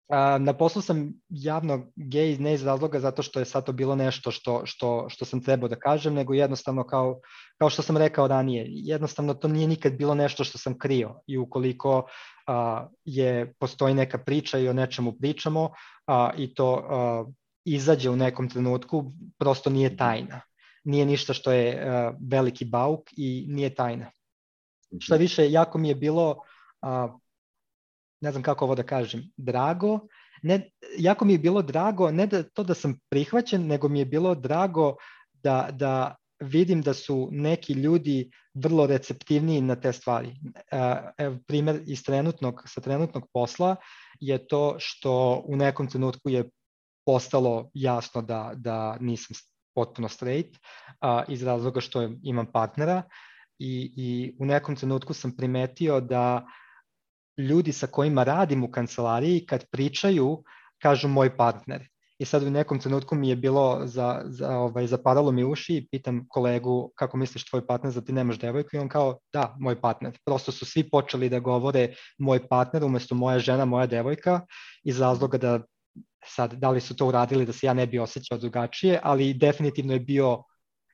A, 0.10 0.38
na 0.38 0.54
poslu 0.54 0.82
sam 0.82 1.13
javno 1.30 1.91
gej 1.96 2.38
ne 2.38 2.54
iz 2.54 2.63
razloga 2.63 3.00
zato 3.00 3.24
što 3.24 3.39
je 3.39 3.46
sad 3.46 3.65
to 3.65 3.72
bilo 3.72 3.96
nešto 3.96 4.32
što, 4.32 4.62
što, 4.65 5.06
što 5.10 5.26
sam 5.26 5.43
trebao 5.43 5.70
da 5.70 5.76
kažem, 5.76 6.13
nego 6.13 6.34
jednostavno 6.34 6.84
kao, 6.84 7.20
kao 7.58 7.70
što 7.70 7.82
sam 7.82 7.98
rekao 7.98 8.28
ranije, 8.28 8.65
jednostavno 8.67 9.34
to 9.34 9.48
nije 9.48 9.67
nikad 9.67 9.93
bilo 9.93 10.15
nešto 10.15 10.43
što 10.43 10.58
sam 10.58 10.78
krio 10.80 11.20
i 11.28 11.38
ukoliko 11.38 12.08
a, 12.48 12.88
je 13.06 13.54
postoji 13.60 13.93
neka 13.93 14.17
priča 14.17 14.60
i 14.60 14.70
o 14.70 14.74
nečemu 14.74 15.13
pričamo 15.20 15.70
a, 16.06 16.32
i 16.38 16.54
to 16.54 16.88
a, 16.89 17.26
izađe 17.65 18.10
u 18.10 18.15
nekom 18.15 18.50
trenutku, 18.50 19.12
prosto 19.38 19.70
nije 19.70 19.98
tajna 19.98 20.41
nije 20.88 21.06
ništa 21.06 21.34
što 21.34 21.52
je 21.52 21.76
uh, 21.76 22.15
veliki 22.32 22.65
bauk 22.65 23.10
i 23.17 23.45
nije 23.47 23.76
tajna. 23.76 24.12
Šta 25.00 25.15
više, 25.15 25.52
jako 25.52 25.78
mi 25.78 25.89
je 25.89 25.95
bilo, 25.95 26.30
uh, 26.82 27.19
ne 28.21 28.32
znam 28.32 28.43
kako 28.43 28.65
ovo 28.65 28.76
da 28.76 28.84
kažem, 28.84 29.23
drago, 29.38 30.00
ne, 30.41 30.69
jako 30.97 31.26
mi 31.26 31.34
je 31.34 31.39
bilo 31.39 31.62
drago, 31.62 32.12
ne 32.12 32.28
da 32.28 32.43
to 32.43 32.63
da 32.63 32.73
sam 32.73 33.00
prihvaćen, 33.10 33.67
nego 33.67 33.88
mi 33.88 34.00
je 34.00 34.06
bilo 34.06 34.36
drago 34.36 34.95
da, 35.34 35.69
da 35.71 36.15
vidim 36.39 36.82
da 36.82 36.93
su 36.93 37.30
neki 37.32 37.73
ljudi 37.73 38.32
vrlo 38.54 38.86
receptivniji 38.88 39.62
na 39.62 39.76
te 39.76 39.93
stvari. 39.93 40.36
Evo, 41.17 41.38
primer 41.47 41.82
iz 41.86 42.04
trenutnog, 42.04 42.63
sa 42.65 42.82
trenutnog 42.82 43.28
posla 43.34 43.76
je 44.19 44.47
to 44.47 44.76
što 44.80 45.43
u 45.45 45.56
nekom 45.56 45.89
trenutku 45.89 46.30
je 46.30 46.50
postalo 47.06 47.71
jasno 47.73 48.21
da, 48.21 48.52
da 48.56 48.97
nisam 49.00 49.36
potpuno 49.78 50.10
straight, 50.10 50.58
a, 51.02 51.24
iz 51.30 51.44
razloga 51.46 51.82
što 51.82 52.10
imam 52.24 52.50
partnera 52.52 53.04
i, 53.60 53.92
i 53.96 54.36
u 54.40 54.46
nekom 54.46 54.76
trenutku 54.76 55.13
sam 55.13 55.36
primetio 55.38 56.00
da 56.02 56.46
ljudi 57.38 57.74
sa 57.74 57.88
kojima 57.88 58.24
radim 58.24 58.63
u 58.63 58.72
kancelariji 58.72 59.46
kad 59.46 59.66
pričaju 59.72 60.44
kažu 60.82 61.08
moj 61.08 61.38
partner. 61.38 61.86
I 62.18 62.26
sad 62.26 62.44
u 62.44 62.50
nekom 62.50 62.80
trenutku 62.80 63.16
mi 63.16 63.30
je 63.30 63.36
bilo 63.36 63.82
za, 63.86 64.22
za, 64.26 64.58
ovaj, 64.58 64.88
zaparalo 64.88 65.32
mi 65.32 65.44
uši 65.44 65.76
i 65.76 65.88
pitam 65.92 66.26
kolegu 66.30 66.92
kako 66.96 67.18
misliš 67.18 67.46
tvoj 67.46 67.68
partner 67.68 67.94
za 67.94 68.02
ti 68.02 68.13
nemaš 68.13 68.40
devojku 68.40 68.70
i 68.74 68.80
on 68.80 68.90
kao 68.90 69.20
da, 69.34 69.56
moj 69.60 69.82
partner. 69.82 70.18
Prosto 70.26 70.52
su 70.52 70.66
svi 70.66 70.90
počeli 70.90 71.30
da 71.30 71.40
govore 71.40 71.94
moj 72.18 72.48
partner 72.48 72.84
umesto 72.84 73.16
moja 73.16 73.40
žena, 73.40 73.66
moja 73.66 73.86
devojka 73.86 74.42
iz 74.84 75.00
razloga 75.00 75.38
da 75.38 75.60
sad 76.26 76.54
da 76.54 76.70
li 76.70 76.82
su 76.82 76.96
to 76.96 77.08
uradili 77.08 77.46
da 77.46 77.54
se 77.54 77.68
ja 77.68 77.74
ne 77.74 77.88
bi 77.88 78.00
osjećao 78.00 78.38
drugačije, 78.38 79.00
ali 79.04 79.34
definitivno 79.34 79.94
je 79.94 80.00
bio 80.00 80.44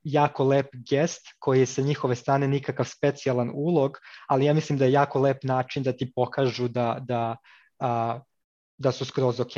jako 0.03 0.43
lep 0.43 0.67
gest 0.89 1.27
koji 1.39 1.59
je 1.59 1.65
sa 1.65 1.81
njihove 1.81 2.15
strane 2.15 2.47
nikakav 2.47 2.85
specijalan 2.85 3.51
ulog, 3.53 3.97
ali 4.27 4.45
ja 4.45 4.53
mislim 4.53 4.77
da 4.79 4.85
je 4.85 4.91
jako 4.91 5.19
lep 5.19 5.43
način 5.43 5.83
da 5.83 5.93
ti 5.93 6.11
pokažu 6.15 6.67
da, 6.67 6.97
da, 7.07 7.35
a, 7.79 8.19
da 8.77 8.91
su 8.91 9.05
skroz 9.05 9.39
ok 9.39 9.57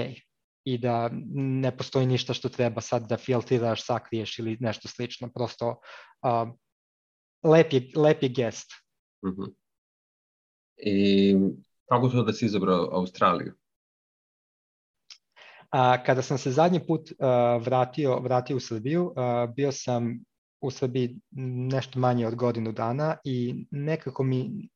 i 0.65 0.77
da 0.77 1.09
ne 1.33 1.77
postoji 1.77 2.05
ništa 2.05 2.33
što 2.33 2.49
treba 2.49 2.81
sad 2.81 3.09
da 3.09 3.17
filtriraš, 3.17 3.85
sakriješ 3.85 4.39
ili 4.39 4.57
nešto 4.59 4.87
slično. 4.87 5.29
Prosto 5.33 5.79
a, 6.21 6.45
lep, 7.43 7.73
je, 7.73 7.91
lep 7.95 8.23
je 8.23 8.29
gest. 8.29 8.71
Mm 9.25 9.29
-hmm. 9.29 9.53
I 10.77 11.35
kako 11.89 12.09
to 12.09 12.23
da 12.23 12.33
si 12.33 12.45
izabrao 12.45 12.89
Australiju? 12.91 13.53
A, 15.75 16.03
kada 16.03 16.21
sam 16.21 16.37
se 16.37 16.51
zadnji 16.51 16.79
put 16.87 17.11
a, 17.19 17.57
vratio, 17.57 18.19
vratio 18.19 18.57
u 18.57 18.59
Srbiju, 18.59 19.13
a, 19.15 19.47
bio 19.55 19.71
sam 19.71 20.19
u 20.61 20.71
Srbiji 20.71 21.15
nešto 21.71 21.99
manje 21.99 22.27
od 22.27 22.35
godinu 22.35 22.71
dana 22.71 23.17
i 23.23 23.65
nekako 23.71 24.23
mi, 24.23 24.69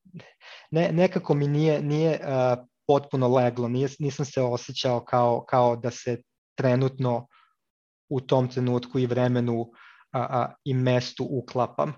ne, 0.71 0.91
nekako 0.91 1.33
mi 1.33 1.47
nije, 1.47 1.81
nije 1.81 2.19
a, 2.23 2.65
potpuno 2.87 3.27
leglo, 3.27 3.67
nije, 3.67 3.89
nisam 3.99 4.25
se 4.25 4.41
osjećao 4.41 5.05
kao, 5.05 5.45
kao 5.49 5.75
da 5.75 5.91
se 5.91 6.21
trenutno 6.57 7.27
u 8.09 8.21
tom 8.21 8.47
trenutku 8.47 8.99
i 8.99 9.05
vremenu 9.05 9.71
a, 10.11 10.19
a, 10.19 10.53
i 10.63 10.73
mestu 10.73 11.27
uklapam. 11.31 11.93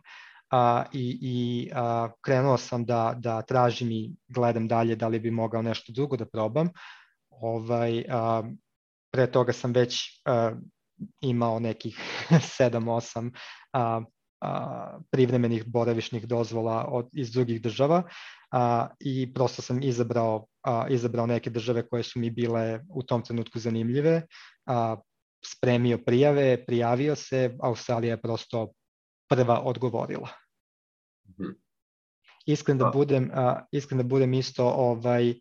A, 0.51 0.83
i, 0.93 1.19
i 1.21 1.69
a, 1.73 2.09
krenuo 2.21 2.57
sam 2.57 2.85
da, 2.85 3.15
da 3.17 3.41
tražim 3.41 3.91
i 3.91 4.15
gledam 4.27 4.67
dalje 4.67 4.95
da 4.95 5.07
li 5.07 5.19
bi 5.19 5.31
mogao 5.31 5.61
nešto 5.61 5.93
drugo 5.93 6.17
da 6.17 6.25
probam. 6.25 6.69
Ovaj, 7.29 8.05
a, 8.09 8.43
pre 9.11 9.31
toga 9.31 9.53
sam 9.53 9.73
već 9.73 10.21
uh, 10.25 10.57
imao 11.21 11.59
nekih 11.59 11.99
7-8 12.29 13.29
uh, 13.29 14.03
uh, 14.41 15.01
privremenih 15.11 15.65
boravišnih 15.67 16.27
dozvola 16.27 16.85
od, 16.89 17.09
iz 17.13 17.31
drugih 17.31 17.61
država 17.61 18.03
uh, 18.05 18.59
i 18.99 19.33
prosto 19.33 19.61
sam 19.61 19.83
izabrao, 19.83 20.35
uh, 20.67 20.85
izabrao 20.89 21.25
neke 21.25 21.49
države 21.49 21.87
koje 21.87 22.03
su 22.03 22.19
mi 22.19 22.29
bile 22.29 22.79
u 22.89 23.03
tom 23.03 23.23
trenutku 23.23 23.59
zanimljive. 23.59 24.21
Uh, 24.65 24.99
spremio 25.45 25.97
prijave, 26.05 26.65
prijavio 26.65 27.15
se, 27.15 27.57
Australija 27.61 28.13
je 28.13 28.21
prosto 28.21 28.71
prva 29.29 29.59
odgovorila. 29.59 30.29
Mhm. 31.29 31.49
Iskren 32.45 32.77
da 32.77 32.91
budem, 32.93 33.31
a, 33.33 33.65
iskren 33.71 33.97
da 33.97 34.03
budem 34.03 34.33
isto 34.33 34.65
ovaj 34.65 35.33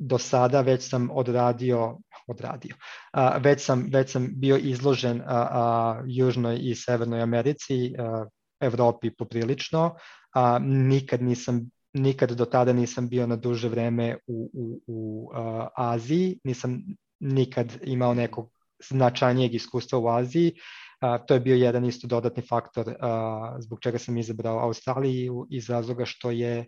do 0.00 0.18
sada 0.18 0.60
već 0.60 0.88
sam 0.88 1.10
odradio 1.10 1.98
odradio. 2.28 2.74
A, 3.12 3.38
već 3.38 3.64
sam 3.64 3.86
već 3.92 4.10
sam 4.10 4.28
bio 4.32 4.56
izložen 4.56 5.20
a, 5.20 5.48
a, 5.50 6.02
južnoj 6.06 6.58
i 6.62 6.74
severnoj 6.74 7.22
Americi, 7.22 7.94
a, 7.98 8.24
Evropi 8.60 9.10
poprilično, 9.10 9.94
a 10.34 10.58
nikad 10.62 11.22
nisam 11.22 11.70
nikad 11.92 12.32
do 12.32 12.44
tada 12.44 12.72
nisam 12.72 13.08
bio 13.08 13.26
na 13.26 13.36
duže 13.36 13.68
vreme 13.68 14.16
u, 14.26 14.50
u, 14.54 14.80
u 14.86 15.30
a, 15.34 15.68
Aziji, 15.76 16.38
nisam 16.44 16.82
nikad 17.20 17.78
imao 17.82 18.14
nekog 18.14 18.50
značajnijeg 18.90 19.54
iskustva 19.54 19.98
u 19.98 20.08
Aziji. 20.08 20.52
A, 21.00 21.18
to 21.18 21.34
je 21.34 21.40
bio 21.40 21.56
jedan 21.56 21.84
isto 21.84 22.06
dodatni 22.06 22.42
faktor 22.42 22.94
a, 23.00 23.56
zbog 23.60 23.80
čega 23.80 23.98
sam 23.98 24.18
izabrao 24.18 24.58
Australiju 24.58 25.46
iz 25.50 25.70
razloga 25.70 26.04
što 26.04 26.30
je 26.30 26.66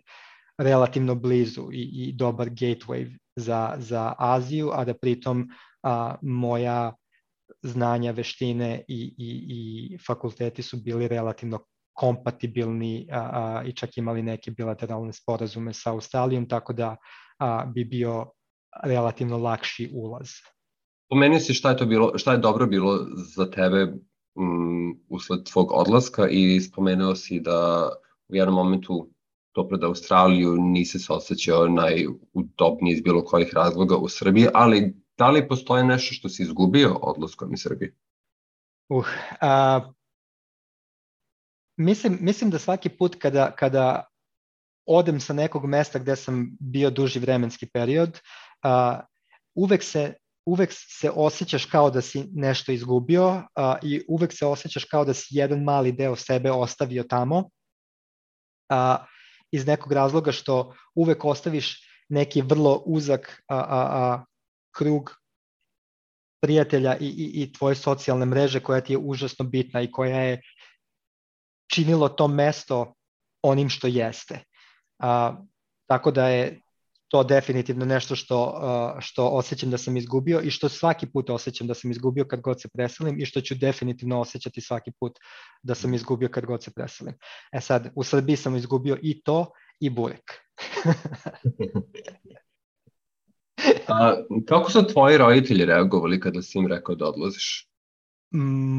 relativno 0.57 1.15
blizu 1.15 1.69
i, 1.71 1.81
i 1.93 2.13
dobar 2.13 2.49
gateway 2.49 3.17
za, 3.35 3.75
za 3.77 4.13
Aziju, 4.17 4.69
a 4.73 4.85
da 4.85 4.93
pritom 4.93 5.47
a, 5.83 6.15
moja 6.21 6.93
znanja, 7.61 8.11
veštine 8.11 8.83
i, 8.87 9.15
i, 9.17 9.29
i 9.47 9.97
fakulteti 10.07 10.63
su 10.63 10.77
bili 10.77 11.07
relativno 11.07 11.59
kompatibilni 11.93 13.07
a, 13.11 13.19
a, 13.19 13.63
i 13.63 13.73
čak 13.73 13.97
imali 13.97 14.23
neke 14.23 14.51
bilateralne 14.51 15.13
sporazume 15.13 15.73
sa 15.73 15.91
Australijom, 15.91 16.47
tako 16.49 16.73
da 16.73 16.95
a, 17.39 17.65
bi 17.65 17.85
bio 17.85 18.31
relativno 18.83 19.37
lakši 19.37 19.89
ulaz. 19.93 20.29
Pomenuo 21.09 21.39
si 21.39 21.53
šta 21.53 21.69
je 21.69 21.77
to 21.77 21.85
bilo, 21.85 22.17
šta 22.17 22.31
je 22.31 22.37
dobro 22.37 22.67
bilo 22.67 22.99
za 23.35 23.51
tebe 23.51 23.93
um, 24.35 24.99
usled 25.09 25.43
tvog 25.43 25.71
odlaska 25.71 26.27
i 26.27 26.61
spomenuo 26.61 27.15
si 27.15 27.39
da 27.39 27.89
u 28.27 28.35
jednom 28.35 28.55
momentu 28.55 29.12
to 29.53 29.67
pred 29.67 29.83
Australiju 29.83 30.55
nisi 30.55 30.99
se 30.99 31.13
osjećao 31.13 31.67
najudobniji 31.67 32.93
iz 32.93 33.01
bilo 33.01 33.25
kojih 33.25 33.53
razloga 33.53 33.97
u 33.97 34.09
Srbiji, 34.09 34.47
ali 34.53 34.95
da 35.17 35.29
li 35.29 35.47
postoje 35.47 35.83
nešto 35.83 36.13
što 36.13 36.29
si 36.29 36.43
izgubio 36.43 36.93
odlaskom 37.01 37.53
iz 37.53 37.61
Srbije? 37.61 37.95
Uh, 38.89 39.07
a, 39.41 39.81
mislim, 41.77 42.17
mislim 42.21 42.49
da 42.49 42.59
svaki 42.59 42.89
put 42.89 43.15
kada, 43.19 43.51
kada 43.51 44.05
odem 44.85 45.19
sa 45.19 45.33
nekog 45.33 45.65
mesta 45.65 45.99
gde 45.99 46.15
sam 46.15 46.57
bio 46.59 46.89
duži 46.89 47.19
vremenski 47.19 47.69
period, 47.73 48.19
a, 48.63 48.99
uvek 49.55 49.83
se 49.83 50.13
uvek 50.45 50.69
se 50.73 51.11
osjećaš 51.15 51.65
kao 51.65 51.89
da 51.91 52.01
si 52.01 52.27
nešto 52.33 52.71
izgubio 52.71 53.43
a, 53.55 53.77
i 53.83 54.01
uvek 54.07 54.33
se 54.33 54.45
osjećaš 54.45 54.85
kao 54.85 55.05
da 55.05 55.13
si 55.13 55.27
jedan 55.29 55.63
mali 55.63 55.91
deo 55.91 56.15
sebe 56.15 56.51
ostavio 56.51 57.03
tamo 57.03 57.49
a, 58.69 59.05
iz 59.53 59.67
nekog 59.67 59.91
razloga 59.91 60.31
što 60.31 60.73
uvek 60.95 61.25
ostaviš 61.25 61.77
neki 62.09 62.41
vrlo 62.41 62.83
uzak 62.85 63.43
a, 63.47 63.55
a, 63.55 63.63
a, 63.69 64.25
krug 64.75 65.11
prijatelja 66.41 66.97
i, 66.97 67.05
i, 67.05 67.43
i 67.43 67.53
tvoje 67.53 67.75
socijalne 67.75 68.25
mreže 68.25 68.59
koja 68.59 68.81
ti 68.81 68.93
je 68.93 68.97
užasno 68.97 69.45
bitna 69.45 69.81
i 69.81 69.91
koja 69.91 70.19
je 70.19 70.41
činilo 71.73 72.09
to 72.09 72.27
mesto 72.27 72.93
onim 73.43 73.69
što 73.69 73.87
jeste. 73.87 74.39
A, 74.99 75.37
tako 75.87 76.11
da 76.11 76.27
je 76.27 76.61
to 77.13 77.23
definitivno 77.23 77.85
nešto 77.85 78.15
što, 78.15 78.59
što 78.99 79.27
osjećam 79.27 79.69
da 79.69 79.77
sam 79.77 79.97
izgubio 79.97 80.41
i 80.41 80.49
što 80.49 80.69
svaki 80.69 81.07
put 81.07 81.29
osjećam 81.29 81.67
da 81.67 81.73
sam 81.73 81.91
izgubio 81.91 82.25
kad 82.25 82.41
god 82.41 82.61
se 82.61 82.69
preselim 82.73 83.19
i 83.19 83.25
što 83.25 83.41
ću 83.41 83.55
definitivno 83.55 84.19
osjećati 84.19 84.61
svaki 84.61 84.91
put 84.99 85.19
da 85.63 85.75
sam 85.75 85.93
izgubio 85.93 86.29
kad 86.29 86.45
god 86.45 86.63
se 86.63 86.71
preselim. 86.75 87.13
E 87.51 87.61
sad, 87.61 87.91
u 87.95 88.03
Srbiji 88.03 88.35
sam 88.35 88.55
izgubio 88.55 88.97
i 89.01 89.21
to 89.21 89.51
i 89.79 89.89
burek. 89.89 90.33
a, 93.87 94.15
kako 94.47 94.71
su 94.71 94.87
tvoji 94.87 95.17
roditelji 95.17 95.65
reagovali 95.65 96.19
kada 96.19 96.41
si 96.41 96.57
im 96.57 96.67
rekao 96.67 96.95
da 96.95 97.05
odlaziš? 97.05 97.69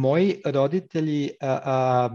Moji 0.02 0.40
roditelji, 0.44 1.30
a, 1.40 1.60
a, 1.64 2.10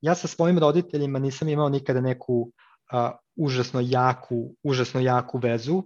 ja 0.00 0.14
sa 0.14 0.28
svojim 0.28 0.58
roditeljima 0.58 1.18
nisam 1.18 1.48
imao 1.48 1.68
nikada 1.68 2.00
neku 2.00 2.52
a, 2.92 3.16
užasno 3.36 3.80
jaku, 3.82 4.54
užasno 4.62 5.00
jaku 5.00 5.38
vezu. 5.38 5.82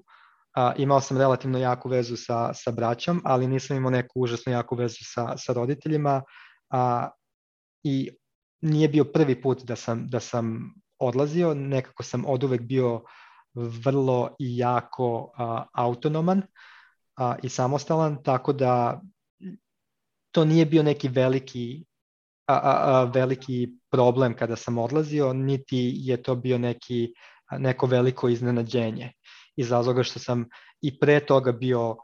A, 0.56 0.72
imao 0.76 1.00
sam 1.00 1.18
relativno 1.18 1.58
jaku 1.58 1.88
vezu 1.88 2.16
sa, 2.16 2.54
sa 2.54 2.70
braćom, 2.70 3.22
ali 3.24 3.46
nisam 3.46 3.76
imao 3.76 3.90
neku 3.90 4.20
užasno 4.20 4.52
jaku 4.52 4.76
vezu 4.76 4.98
sa, 5.00 5.36
sa 5.36 5.52
roditeljima. 5.52 6.22
A, 6.70 7.10
I 7.82 8.10
nije 8.60 8.88
bio 8.88 9.04
prvi 9.04 9.42
put 9.42 9.64
da 9.64 9.76
sam, 9.76 10.08
da 10.08 10.20
sam 10.20 10.74
odlazio, 10.98 11.54
nekako 11.54 12.02
sam 12.02 12.24
od 12.26 12.44
uvek 12.44 12.62
bio 12.62 13.02
vrlo 13.54 14.36
i 14.38 14.56
jako 14.56 15.32
a, 15.36 15.64
autonoman 15.74 16.42
a, 17.16 17.36
i 17.42 17.48
samostalan, 17.48 18.22
tako 18.22 18.52
da 18.52 19.00
to 20.30 20.44
nije 20.44 20.66
bio 20.66 20.82
neki 20.82 21.08
veliki 21.08 21.84
a, 22.48 22.54
a, 22.54 23.00
a, 23.00 23.04
veliki 23.04 23.68
problem 23.90 24.34
kada 24.36 24.56
sam 24.56 24.78
odlazio, 24.78 25.32
niti 25.32 25.92
je 25.96 26.22
to 26.22 26.34
bio 26.34 26.58
neki 26.58 27.14
neko 27.58 27.86
veliko 27.86 28.28
iznenađenje 28.28 29.12
iz 29.56 29.70
razloga 29.70 30.02
što 30.02 30.18
sam 30.18 30.48
i 30.80 30.98
pre 30.98 31.26
toga 31.26 31.52
bio 31.52 31.96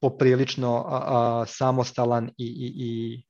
poprilično 0.00 0.84
a, 0.88 1.02
a, 1.06 1.46
samostalan 1.46 2.28
i, 2.28 2.46
i, 2.46 2.72
i 2.76 3.22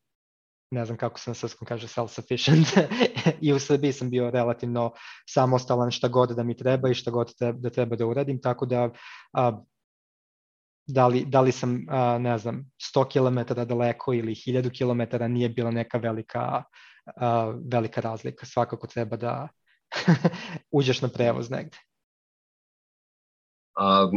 ne 0.70 0.84
znam 0.84 0.98
kako 0.98 1.20
se 1.20 1.30
na 1.30 1.34
srpskom 1.34 1.66
kaže 1.66 1.86
self-sufficient. 1.86 2.88
I 3.46 3.52
u 3.52 3.58
Srbiji 3.58 3.92
sam 3.92 4.10
bio 4.10 4.30
relativno 4.30 4.92
samostalan 5.28 5.90
šta 5.90 6.08
god 6.08 6.30
da 6.30 6.42
mi 6.42 6.56
treba 6.56 6.90
i 6.90 6.94
šta 6.94 7.10
god 7.10 7.32
da 7.38 7.70
treba 7.70 7.96
da 7.96 8.06
uradim, 8.06 8.40
tako 8.42 8.66
da 8.66 8.90
a, 9.32 9.62
da 10.88 11.06
li, 11.06 11.24
da 11.24 11.40
li 11.40 11.52
sam, 11.52 11.86
a, 11.88 12.18
ne 12.18 12.38
znam, 12.38 12.70
100 12.94 13.04
km 13.12 13.54
daleko 13.68 14.14
ili 14.14 14.34
1000 14.34 14.70
km 14.78 15.32
nije 15.32 15.48
bila 15.48 15.70
neka 15.70 15.98
velika, 15.98 16.62
a, 17.16 17.54
velika 17.72 18.00
razlika. 18.00 18.46
Svakako 18.46 18.86
treba 18.86 19.16
da 19.16 19.48
uđeš 20.78 21.02
na 21.02 21.08
prevoz 21.08 21.50
negde. 21.50 21.76
A, 23.76 24.10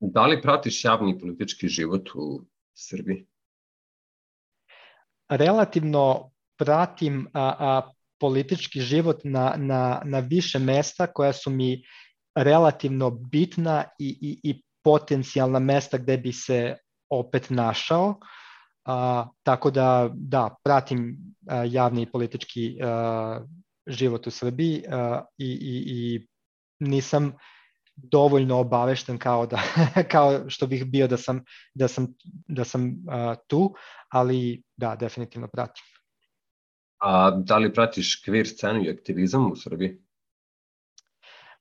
da 0.00 0.26
li 0.26 0.42
pratiš 0.42 0.84
javni 0.84 1.18
politički 1.18 1.68
život 1.68 2.10
u 2.14 2.44
Srbiji? 2.74 3.26
Relativno 5.28 6.30
pratim 6.56 7.28
a, 7.32 7.54
a, 7.58 7.92
politički 8.20 8.80
život 8.80 9.20
na, 9.24 9.54
na, 9.56 10.02
na 10.04 10.18
više 10.18 10.58
mesta 10.58 11.06
koja 11.06 11.32
su 11.32 11.50
mi 11.50 11.84
relativno 12.34 13.10
bitna 13.10 13.84
i, 13.98 14.18
i, 14.20 14.50
i 14.50 14.62
potencijalna 14.88 15.58
mesta 15.58 15.98
gde 15.98 16.16
bi 16.16 16.32
se 16.32 16.76
opet 17.10 17.50
našao. 17.50 18.14
A, 18.84 19.26
tako 19.42 19.70
da, 19.70 20.10
da, 20.14 20.48
pratim 20.64 21.16
a, 21.46 21.64
javni 21.64 22.02
i 22.02 22.10
politički 22.10 22.78
a, 22.82 23.40
život 23.86 24.26
u 24.26 24.30
Srbiji 24.30 24.84
a, 24.90 25.24
i, 25.38 25.50
i, 25.52 25.74
i 25.86 26.26
nisam 26.80 27.32
dovoljno 27.96 28.56
obavešten 28.58 29.18
kao 29.18 29.46
da 29.46 29.60
kao 30.12 30.48
što 30.48 30.66
bih 30.66 30.86
bio 30.86 31.08
da 31.08 31.16
sam 31.16 31.42
da 31.74 31.88
sam 31.88 32.06
da 32.48 32.64
sam 32.64 32.96
a, 33.08 33.34
tu, 33.46 33.74
ali 34.08 34.62
da 34.76 34.96
definitivno 34.96 35.48
pratim. 35.48 35.84
A 36.98 37.30
da 37.30 37.58
li 37.58 37.74
pratiš 37.74 38.22
queer 38.24 38.46
scenu 38.46 38.84
i 38.84 38.90
aktivizam 38.90 39.52
u 39.52 39.56
Srbiji? 39.56 39.98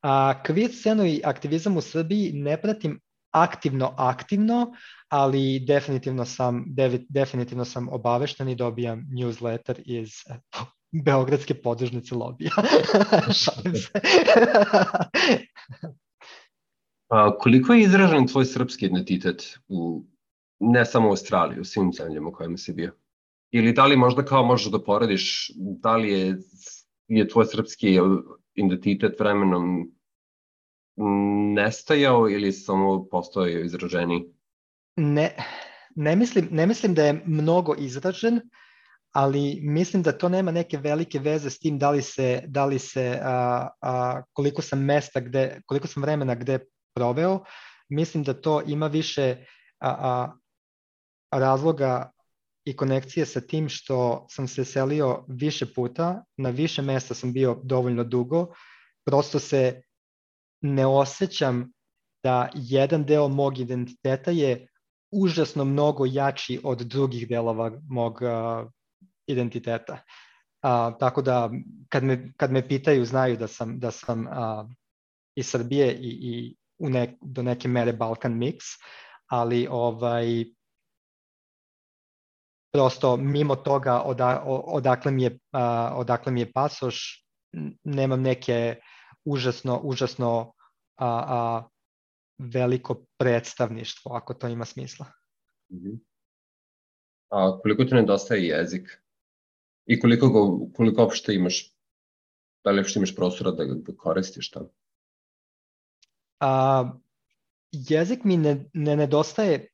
A, 0.02 0.44
queer 0.48 0.72
scenu 0.72 1.06
i 1.06 1.22
aktivizam 1.26 1.78
u 1.78 1.82
Srbiji 1.82 2.32
ne 2.34 2.62
pratim 2.62 3.00
aktivno 3.32 3.94
aktivno, 3.98 4.74
ali 5.10 5.60
definitivno 5.60 6.26
sam 6.26 6.66
definitivno 7.10 7.66
sam 7.66 7.90
obavešten 7.90 8.50
i 8.50 8.56
dobijam 8.56 9.08
newsletter 9.12 9.82
iz 9.86 10.10
Beogradske 10.92 11.54
podružnice 11.54 12.16
lobija. 12.16 12.52
Šalim 13.44 13.76
se. 13.76 13.92
A, 17.10 17.38
koliko 17.38 17.74
je 17.74 17.82
izražen 17.82 18.28
tvoj 18.28 18.46
srpski 18.46 18.86
identitet 18.86 19.60
u 19.68 20.06
ne 20.60 20.86
samo 20.86 21.08
u 21.08 21.10
Australiji, 21.10 21.60
u 21.60 21.64
svim 21.64 21.94
zemljama 21.94 22.30
u 22.30 22.32
kojima 22.32 22.58
si 22.58 22.74
bio? 22.74 22.96
Ili 23.52 23.74
da 23.74 23.86
li 23.86 23.98
možda 23.98 24.26
kao 24.26 24.46
možeš 24.46 24.72
da 24.72 24.84
porediš, 24.84 25.52
da 25.56 25.96
li 25.96 26.12
je, 26.12 26.38
je 27.08 27.28
tvoj 27.28 27.46
srpski 27.46 28.00
identitet 28.56 29.20
vremenom 29.20 29.92
nestajao 31.56 32.30
ili 32.30 32.52
samo 32.52 33.08
postao 33.12 33.48
izraženi? 33.48 34.34
Ne, 34.96 35.36
ne 35.96 36.16
mislim, 36.16 36.48
ne 36.52 36.68
mislim 36.68 36.94
da 36.94 37.06
je 37.06 37.22
mnogo 37.26 37.76
izražen, 37.78 38.42
ali 39.12 39.60
mislim 39.62 40.04
da 40.04 40.18
to 40.18 40.30
nema 40.30 40.52
neke 40.52 40.78
velike 40.78 41.20
veze 41.20 41.50
s 41.50 41.60
tim 41.60 41.80
da 41.80 41.92
li 41.92 42.02
se, 42.02 42.44
da 42.48 42.66
li 42.66 42.80
se 42.80 43.20
a, 43.24 43.68
a, 43.82 44.22
koliko 44.34 44.62
sam 44.62 44.84
mesta 44.86 45.20
gde, 45.20 45.62
koliko 45.66 45.88
sam 45.88 46.04
vremena 46.04 46.36
gde 46.36 46.60
proveo, 46.96 47.44
mislim 47.90 48.24
da 48.24 48.34
to 48.34 48.62
ima 48.68 48.88
više 48.88 49.46
a, 49.80 49.90
a, 49.90 50.38
razloga 51.40 52.12
i 52.66 52.76
konekcije 52.76 53.26
sa 53.26 53.42
tim 53.42 53.70
što 53.70 54.26
sam 54.30 54.48
se 54.48 54.66
selio 54.66 55.26
više 55.28 55.74
puta, 55.74 56.24
na 56.38 56.50
više 56.50 56.82
mesta 56.82 57.14
sam 57.14 57.34
bio 57.34 57.60
dovoljno 57.64 58.04
dugo, 58.04 58.48
prosto 59.06 59.40
se 59.40 59.82
ne 60.62 60.86
osjećam 60.86 61.72
da 62.24 62.50
jedan 62.54 63.04
deo 63.04 63.28
mog 63.28 63.60
identiteta 63.60 64.32
je 64.32 64.68
užasno 65.12 65.66
mnogo 65.66 66.06
jači 66.06 66.60
od 66.64 66.82
drugih 66.82 67.28
delova 67.30 67.72
mog 67.90 68.22
uh, 68.22 68.72
identiteta. 69.28 69.94
Uh, 69.94 70.98
tako 71.00 71.22
da 71.22 71.50
kad 71.90 72.04
me, 72.04 72.34
kad 72.38 72.52
me 72.52 72.68
pitaju 72.68 73.06
znaju 73.06 73.38
da 73.38 73.48
sam, 73.48 73.80
da 73.80 73.92
sam 73.92 74.28
uh, 74.28 74.70
iz 75.36 75.50
Srbije 75.50 75.94
i, 75.94 76.10
i 76.22 76.56
u 76.80 76.90
nek, 76.90 77.10
do 77.22 77.42
neke 77.42 77.68
mere 77.68 77.94
Balkan 77.94 78.34
mix, 78.34 78.58
ali 79.28 79.68
ovaj 79.72 80.46
prosto 82.74 83.18
mimo 83.18 83.56
toga 83.56 84.02
oda, 84.02 84.44
odakle, 84.46 85.12
mi 85.12 85.24
je, 85.24 85.32
uh, 85.32 85.40
odakle 85.94 86.32
mi 86.32 86.40
je 86.40 86.52
pasoš, 86.52 87.26
nemam 87.84 88.22
neke 88.22 88.76
užasno, 89.28 89.80
užasno 89.84 90.54
a, 90.96 91.08
a, 91.08 91.64
veliko 92.38 93.06
predstavništvo, 93.18 94.12
ako 94.16 94.34
to 94.34 94.48
ima 94.48 94.66
smisla. 94.66 95.06
Mm 95.72 95.78
-hmm. 95.78 96.00
A 97.30 97.60
koliko 97.62 97.84
ti 97.84 97.96
nedostaje 97.96 98.48
jezik? 98.48 99.04
I 99.86 100.00
koliko, 100.00 100.30
go, 100.30 100.68
koliko 100.76 101.04
opšte 101.04 101.34
imaš, 101.34 101.76
da 102.64 102.72
li 102.72 102.80
uopšte 102.80 103.00
imaš 103.00 103.16
prostora 103.16 103.52
da 103.52 103.66
ga 103.66 103.76
koristiš 103.98 104.52
tamo? 104.52 104.70
A, 106.40 106.92
jezik 107.72 108.24
mi 108.24 108.38
ne, 108.38 108.66
ne 108.74 108.96
nedostaje 108.96 109.68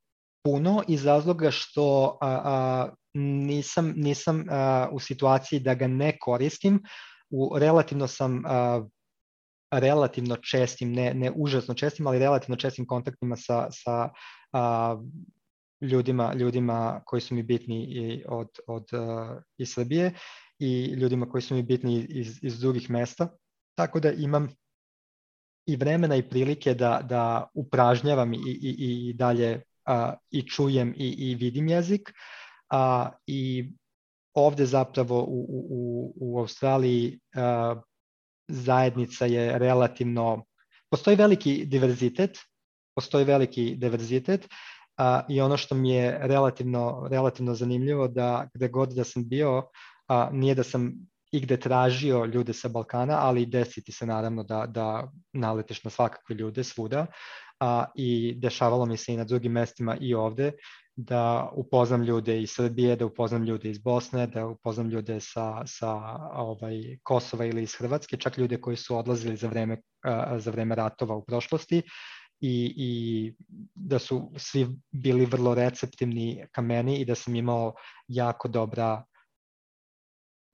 puno 0.43 0.83
iz 0.87 1.05
razloga 1.05 1.51
što 1.51 2.17
a, 2.21 2.41
a, 2.43 2.93
nisam, 3.13 3.93
nisam 3.95 4.45
a, 4.49 4.89
u 4.91 4.99
situaciji 4.99 5.59
da 5.59 5.73
ga 5.73 5.87
ne 5.87 6.17
koristim. 6.19 6.83
U, 7.29 7.57
relativno 7.59 8.07
sam 8.07 8.43
a, 8.45 8.85
relativno 9.79 10.35
čestim, 10.35 10.91
ne, 10.93 11.13
ne 11.13 11.31
užasno 11.35 11.73
čestim, 11.73 12.07
ali 12.07 12.19
relativno 12.19 12.55
čestim 12.55 12.85
kontaktima 12.87 13.35
sa, 13.35 13.67
sa 13.71 14.09
a, 14.51 14.97
ljudima, 15.81 16.33
ljudima 16.33 17.01
koji 17.05 17.21
su 17.21 17.35
mi 17.35 17.43
bitni 17.43 17.83
i 17.83 18.23
od, 18.27 18.49
od 18.67 18.87
uh, 18.93 19.37
iz 19.57 19.73
Srbije 19.73 20.13
i 20.59 20.85
ljudima 20.85 21.29
koji 21.29 21.41
su 21.41 21.55
mi 21.55 21.63
bitni 21.63 22.05
iz, 22.09 22.39
iz 22.43 22.59
drugih 22.59 22.89
mesta. 22.89 23.27
Tako 23.75 23.99
da 23.99 24.11
imam 24.11 24.49
i 25.65 25.75
vremena 25.75 26.15
i 26.15 26.29
prilike 26.29 26.73
da, 26.73 27.01
da 27.03 27.47
upražnjavam 27.53 28.33
i, 28.33 28.37
i, 28.37 28.75
i 29.09 29.13
dalje 29.13 29.61
a, 29.85 30.13
i 30.31 30.41
čujem 30.47 30.93
i, 30.97 31.07
i 31.07 31.35
vidim 31.35 31.67
jezik. 31.67 32.13
A, 32.69 33.09
I 33.27 33.71
ovde 34.33 34.65
zapravo 34.65 35.23
u, 35.23 35.45
u, 35.49 36.13
u 36.15 36.39
Australiji 36.39 37.19
a, 37.35 37.81
zajednica 38.47 39.25
je 39.25 39.59
relativno, 39.59 40.45
postoji 40.91 41.15
veliki 41.15 41.65
diverzitet, 41.65 42.37
postoji 42.95 43.25
veliki 43.25 43.75
diverzitet 43.75 44.47
a, 44.97 45.25
i 45.29 45.41
ono 45.41 45.57
što 45.57 45.75
mi 45.75 45.91
je 45.91 46.19
relativno, 46.21 47.07
relativno 47.11 47.53
zanimljivo 47.55 48.07
da 48.07 48.49
gde 48.53 48.67
god 48.67 48.93
da 48.93 49.03
sam 49.03 49.29
bio, 49.29 49.63
a, 50.07 50.29
nije 50.31 50.55
da 50.55 50.63
sam 50.63 50.93
igde 51.33 51.57
tražio 51.57 52.25
ljude 52.25 52.53
sa 52.53 52.69
Balkana, 52.69 53.17
ali 53.19 53.45
desiti 53.45 53.91
se 53.91 54.05
naravno 54.05 54.43
da, 54.43 54.65
da 54.67 55.11
naletiš 55.33 55.83
na 55.83 55.89
svakakve 55.89 56.35
ljude 56.35 56.63
svuda. 56.63 57.05
A, 57.59 57.85
i 57.95 58.33
dešavalo 58.37 58.85
mi 58.85 58.97
se 58.97 59.13
i 59.13 59.17
na 59.17 59.23
drugim 59.23 59.51
mestima 59.51 59.97
i 60.01 60.13
ovde 60.13 60.51
da 60.95 61.49
upoznam 61.55 62.03
ljude 62.03 62.41
iz 62.41 62.51
Srbije, 62.51 62.95
da 62.95 63.05
upoznam 63.05 63.43
ljude 63.43 63.69
iz 63.69 63.77
Bosne, 63.77 64.27
da 64.27 64.45
upoznam 64.47 64.89
ljude 64.89 65.19
sa, 65.19 65.65
sa 65.65 65.93
ovaj, 66.33 66.97
Kosova 67.03 67.45
ili 67.45 67.63
iz 67.63 67.75
Hrvatske, 67.75 68.17
čak 68.17 68.37
ljude 68.37 68.61
koji 68.61 68.77
su 68.77 68.97
odlazili 68.97 69.35
za 69.35 69.47
vreme, 69.47 69.77
za 70.37 70.51
vreme 70.51 70.75
ratova 70.75 71.15
u 71.15 71.25
prošlosti. 71.25 71.81
I, 72.41 72.73
i 72.77 73.33
da 73.75 73.99
su 73.99 74.31
svi 74.37 74.67
bili 74.91 75.25
vrlo 75.25 75.55
receptivni 75.55 76.45
ka 76.51 76.61
meni 76.61 76.97
i 76.99 77.05
da 77.05 77.15
sam 77.15 77.35
imao 77.35 77.73
jako 78.07 78.47
dobra 78.47 79.03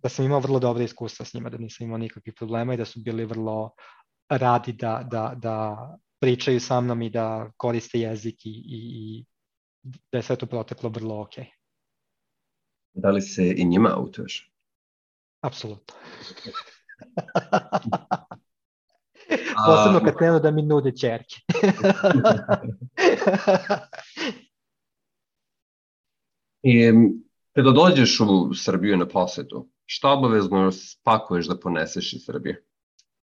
da 0.04 0.10
sam 0.10 0.26
imao 0.26 0.40
vrlo 0.40 0.60
dobre 0.60 0.84
iskustva 0.84 1.26
s 1.26 1.34
njima, 1.34 1.50
da 1.50 1.58
nisam 1.58 1.86
imao 1.86 1.98
nikakvih 1.98 2.34
problema 2.38 2.74
i 2.74 2.78
da 2.78 2.86
su 2.86 3.00
bili 3.00 3.26
vrlo 3.26 3.72
radi 4.30 4.74
da, 4.74 5.08
da, 5.12 5.34
da 5.36 5.78
pričaju 6.20 6.60
sa 6.60 6.82
mnom 6.82 7.02
i 7.02 7.10
da 7.10 7.52
koriste 7.58 8.00
jezik 8.00 8.46
i, 8.46 8.50
i, 8.50 8.80
i 8.94 9.26
da 10.12 10.18
je 10.18 10.24
sve 10.24 10.36
to 10.36 10.46
proteklo 10.46 10.90
vrlo 10.90 11.22
ok. 11.22 11.34
Da 12.94 13.10
li 13.10 13.22
se 13.22 13.54
i 13.58 13.66
njima 13.66 13.90
autuješ? 13.98 14.54
Apsolutno. 15.42 15.96
Posebno 19.66 20.00
kad 20.06 20.18
krenu 20.18 20.40
da 20.40 20.52
mi 20.52 20.62
nude 20.62 20.92
čerke. 20.98 21.36
I 26.64 26.92
kada 27.56 27.72
dođeš 27.72 28.20
u 28.20 28.54
Srbiju 28.54 28.98
na 28.98 29.08
posetu, 29.08 29.70
šta 29.92 30.12
obavezno 30.12 30.72
spakuješ 30.72 31.48
da 31.48 31.60
poneseš 31.60 32.14
iz 32.14 32.26
Srbije? 32.26 32.64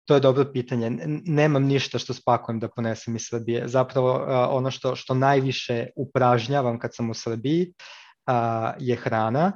To 0.05 0.14
je 0.14 0.20
dobro 0.20 0.44
pitanje. 0.52 0.90
Nemam 1.24 1.64
ništa 1.64 1.98
što 1.98 2.14
spakujem 2.14 2.61
da 2.61 2.68
ponesem 2.68 3.16
iz 3.16 3.26
Srbije. 3.29 3.68
Zapravo 3.68 4.26
ono 4.50 4.70
što, 4.70 4.96
što 4.96 5.14
najviše 5.14 5.87
upražnjavam 5.96 6.79
kad 6.79 6.94
sam 6.94 7.11
u 7.11 7.14
Srbiji 7.14 7.72
je 8.79 8.96
hrana 8.96 9.52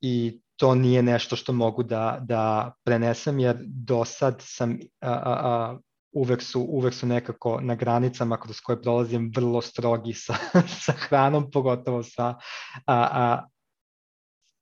i 0.00 0.40
to 0.56 0.74
nije 0.74 1.02
nešto 1.02 1.36
što 1.36 1.52
mogu 1.52 1.82
da, 1.82 2.18
da 2.20 2.72
prenesem 2.84 3.38
jer 3.38 3.56
do 3.60 4.04
sad 4.04 4.36
sam 4.40 4.78
a, 5.00 5.10
a, 5.10 5.20
a, 5.24 5.78
uvek 6.12 6.42
su, 6.42 6.60
uvek 6.60 6.94
su 6.94 7.06
nekako 7.06 7.60
na 7.60 7.74
granicama 7.74 8.40
kroz 8.40 8.60
koje 8.60 8.82
prolazim 8.82 9.32
vrlo 9.34 9.62
strogi 9.62 10.12
sa, 10.12 10.34
sa 10.84 10.92
hranom, 10.92 11.50
pogotovo 11.50 12.02
sa 12.02 12.26
a, 12.26 12.38
a, 12.86 13.46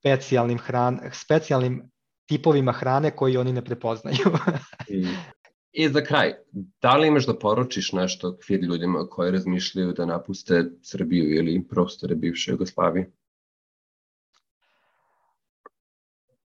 specijalnim, 0.04 0.58
hran, 0.58 1.00
specijalnim 1.12 1.90
tipovima 2.28 2.72
hrane 2.72 3.10
koji 3.16 3.36
oni 3.36 3.52
ne 3.52 3.64
prepoznaju. 3.64 4.16
I 5.72 5.88
za 5.88 6.04
kraj, 6.04 6.34
da 6.82 6.96
li 6.96 7.08
imaš 7.08 7.26
da 7.26 7.38
poručiš 7.38 7.92
nešto 7.92 8.36
kvir 8.46 8.60
ljudima 8.60 9.06
koji 9.10 9.32
razmišljaju 9.32 9.92
da 9.92 10.06
napuste 10.06 10.64
Srbiju 10.82 11.34
ili 11.34 11.64
prostore 11.68 12.14
bivše 12.14 12.50
Jugoslavije? 12.50 13.10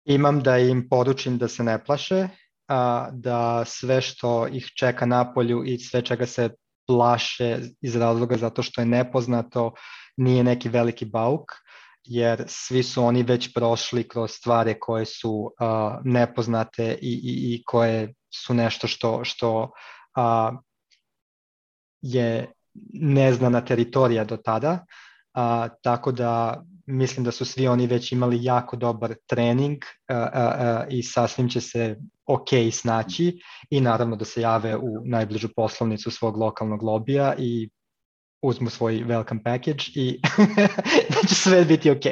Imam 0.04 0.42
da 0.42 0.58
im 0.58 0.88
poručim 0.88 1.38
da 1.38 1.48
se 1.48 1.64
ne 1.64 1.84
plaše, 1.84 2.28
a, 2.68 3.08
da 3.12 3.64
sve 3.64 4.00
što 4.00 4.46
ih 4.52 4.66
čeka 4.76 5.06
na 5.06 5.32
polju 5.32 5.64
i 5.64 5.78
sve 5.78 6.02
čega 6.02 6.26
se 6.26 6.50
plaše 6.86 7.58
iz 7.80 7.96
razloga 7.96 8.36
zato 8.36 8.62
što 8.62 8.80
je 8.80 8.86
nepoznato 8.86 9.72
nije 10.16 10.44
neki 10.44 10.68
veliki 10.68 11.04
bauk, 11.04 11.52
jer 12.04 12.44
svi 12.46 12.82
su 12.82 13.04
oni 13.04 13.22
već 13.22 13.54
prošli 13.54 14.08
kroz 14.08 14.30
stvari 14.30 14.76
koje 14.80 15.06
su 15.06 15.30
uh, 15.32 15.50
nepoznate 16.04 16.98
i, 17.02 17.12
i, 17.12 17.54
i 17.54 17.62
koje 17.64 18.14
su 18.34 18.54
nešto 18.54 18.86
što, 18.86 19.24
što 19.24 19.62
uh, 19.62 20.58
je 22.02 22.52
neznana 22.92 23.60
teritorija 23.60 24.24
do 24.24 24.36
tada, 24.36 24.84
a, 25.34 25.68
tako 25.82 26.12
da 26.12 26.62
mislim 26.86 27.24
da 27.24 27.30
su 27.30 27.44
svi 27.44 27.68
oni 27.68 27.86
već 27.86 28.12
imali 28.12 28.44
jako 28.44 28.76
dobar 28.76 29.14
trening 29.26 29.78
a, 30.08 30.14
a, 30.14 30.28
a, 30.34 30.84
i 30.90 31.02
sasvim 31.02 31.48
će 31.48 31.60
se 31.60 31.96
ok 32.26 32.48
snaći 32.72 33.40
i 33.70 33.80
naravno 33.80 34.16
da 34.16 34.24
se 34.24 34.40
jave 34.40 34.76
u 34.76 35.04
najbližu 35.04 35.48
poslovnicu 35.56 36.10
svog 36.10 36.36
lokalnog 36.36 36.82
lobija 36.82 37.34
i 37.38 37.70
uzmu 38.42 38.70
svoj 38.70 38.94
welcome 38.94 39.42
package 39.44 39.84
i 39.94 40.20
da 41.14 41.28
će 41.28 41.34
sve 41.34 41.64
biti 41.64 41.90
ok. 41.90 42.04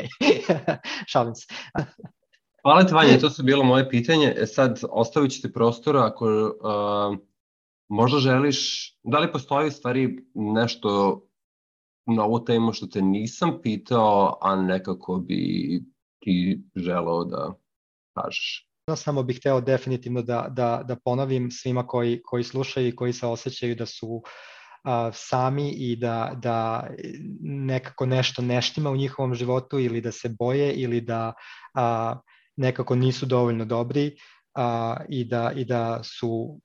Šalim 1.13 1.35
se. 1.35 1.47
Hvala 2.63 2.85
ti 2.85 2.95
Vanja, 2.95 3.19
to 3.19 3.31
su 3.31 3.43
bilo 3.43 3.65
moje 3.65 3.89
pitanje. 3.89 4.35
E 4.37 4.47
sad, 4.47 4.81
ostavit 4.91 5.33
ćete 5.33 5.53
prostora 5.53 6.07
ako 6.07 6.27
uh, 6.27 7.19
možda 7.89 8.19
želiš, 8.19 8.91
da 9.03 9.19
li 9.19 9.33
postoji 9.33 9.71
stvari 9.71 10.19
nešto 10.35 11.23
na 12.07 12.25
ovu 12.25 12.45
temu 12.45 12.73
što 12.73 12.87
te 12.87 13.03
nisam 13.03 13.59
pitao, 13.63 14.39
a 14.41 14.57
nekako 14.57 15.17
bi 15.17 15.83
ti 16.23 16.63
želeo 16.77 17.25
da 17.25 17.55
kažeš? 18.17 18.71
Samo 18.97 19.23
bih 19.23 19.39
hteo 19.39 19.61
definitivno 19.61 20.23
da, 20.23 20.47
da, 20.51 20.83
da 20.85 20.97
ponovim 21.05 21.51
svima 21.51 21.87
koji, 21.87 22.23
koji 22.23 22.45
slušaju 22.45 22.89
i 22.89 22.97
koji 22.97 23.13
se 23.13 23.27
osjećaju 23.27 23.75
da 23.75 23.87
su 23.87 24.23
a, 24.87 25.11
sami 25.13 25.71
i 25.71 25.97
da, 25.97 26.33
da 26.43 26.87
nekako 27.43 28.07
nešto 28.07 28.43
neštima 28.43 28.91
u 28.91 28.97
njihovom 28.97 29.35
životu 29.35 29.79
ili 29.79 30.01
da 30.01 30.13
se 30.13 30.29
boje 30.29 30.73
ili 30.73 31.01
da 31.01 31.33
a, 31.75 32.17
nekako 32.57 32.95
nisu 32.95 33.27
dovoljno 33.27 33.65
dobri 33.65 34.17
a, 34.55 34.97
i, 35.09 35.25
da, 35.25 35.53
i 35.57 35.65
da 35.65 36.01
su 36.05 36.61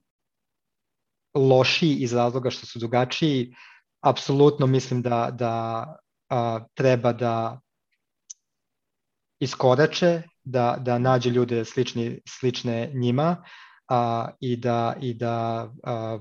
loši 1.33 1.89
iz 1.89 2.13
razloga 2.13 2.49
što 2.49 2.65
su 2.65 2.79
drugačiji, 2.79 3.53
apsolutno 4.01 4.67
mislim 4.67 5.01
da, 5.01 5.29
da 5.31 5.85
a, 6.29 6.59
treba 6.73 7.13
da 7.13 7.59
iskorače, 9.39 10.21
da, 10.43 10.77
da 10.79 10.99
nađe 10.99 11.29
ljude 11.29 11.65
slični, 11.65 12.21
slične 12.27 12.91
njima 12.93 13.43
a, 13.89 14.29
i 14.39 14.55
da, 14.57 14.95
i 15.01 15.13
da 15.13 15.67
a, 15.83 16.19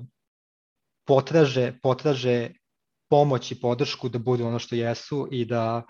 potraže, 1.11 1.72
potraže 1.82 2.50
pomoć 3.11 3.52
i 3.52 3.61
podršku 3.61 4.08
da 4.08 4.18
budu 4.18 4.46
ono 4.46 4.58
što 4.58 4.76
jesu 4.78 5.28
i 5.30 5.44
da 5.44 5.82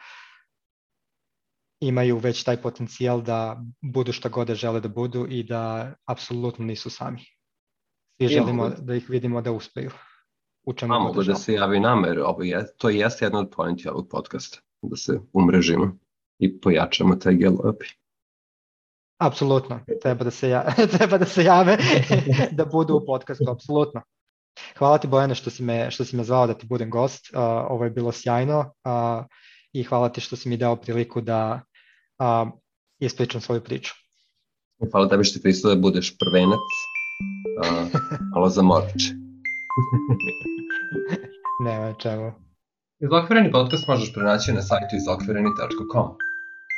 imaju 1.80 2.18
već 2.18 2.44
taj 2.44 2.56
potencijal 2.62 3.20
da 3.22 3.60
budu 3.80 4.12
šta 4.12 4.28
god 4.28 4.48
da 4.48 4.54
žele 4.54 4.80
da 4.80 4.88
budu 4.88 5.26
i 5.28 5.42
da 5.42 5.92
apsolutno 6.08 6.64
nisu 6.64 6.90
sami. 6.90 7.20
Svi 8.16 8.28
želimo 8.28 8.68
da 8.68 8.94
ih 8.94 9.10
vidimo 9.10 9.40
da 9.40 9.52
uspeju. 9.52 9.90
U 10.64 10.72
čemu 10.72 10.94
A 10.94 10.98
mogu 10.98 11.22
da 11.22 11.34
se 11.34 11.52
javi 11.52 11.80
namer, 11.80 12.20
ovo 12.20 12.42
je, 12.42 12.64
to 12.76 12.88
jeste 12.88 13.24
jedna 13.24 13.38
od 13.38 13.50
pointi 13.56 13.88
ovog 13.88 14.08
podcasta, 14.10 14.58
da 14.82 14.96
se 14.96 15.20
umrežimo 15.32 15.98
i 16.38 16.60
pojačamo 16.60 17.16
taj 17.16 17.34
gelopi. 17.34 17.86
Apsolutno, 19.18 19.80
treba 20.02 20.24
da 20.24 20.30
se, 20.30 20.48
ja, 20.48 20.64
treba 20.96 21.18
da 21.18 21.26
se 21.26 21.44
jave 21.44 21.76
da 22.58 22.64
budu 22.64 22.94
u 22.94 23.04
podcastu, 23.06 23.50
apsolutno. 23.50 24.02
Hvala 24.78 24.98
ti 24.98 25.08
Bojane 25.08 25.34
što 25.34 25.50
si 25.50 25.62
me, 25.62 25.90
što 25.90 26.04
si 26.04 26.16
me 26.16 26.24
zvao 26.24 26.46
da 26.46 26.54
ti 26.54 26.66
budem 26.66 26.90
gost, 26.90 27.30
uh, 27.34 27.40
ovo 27.70 27.84
je 27.84 27.90
bilo 27.90 28.12
sjajno 28.12 28.58
uh, 28.58 29.24
i 29.72 29.82
hvala 29.82 30.08
ti 30.08 30.20
što 30.20 30.36
si 30.36 30.48
mi 30.48 30.56
dao 30.56 30.76
priliku 30.76 31.20
da 31.20 31.60
uh, 32.18 32.48
ispričam 32.98 33.40
svoju 33.40 33.60
priču. 33.60 33.92
Hvala 34.92 35.08
tebi 35.08 35.24
što 35.24 35.38
ti 35.38 35.42
pristao 35.42 35.74
da 35.74 35.80
budeš 35.80 36.16
prvenac, 36.18 36.66
uh, 37.60 38.00
malo 38.34 38.48
za 38.48 38.62
morče. 38.62 39.08
Nema 41.64 41.94
čemu. 41.94 42.32
Izokvireni 43.00 43.52
podcast 43.52 43.88
možeš 43.88 44.12
pronaći 44.12 44.52
na 44.52 44.62
sajtu 44.62 44.96
izokvireni.com. 44.96 46.08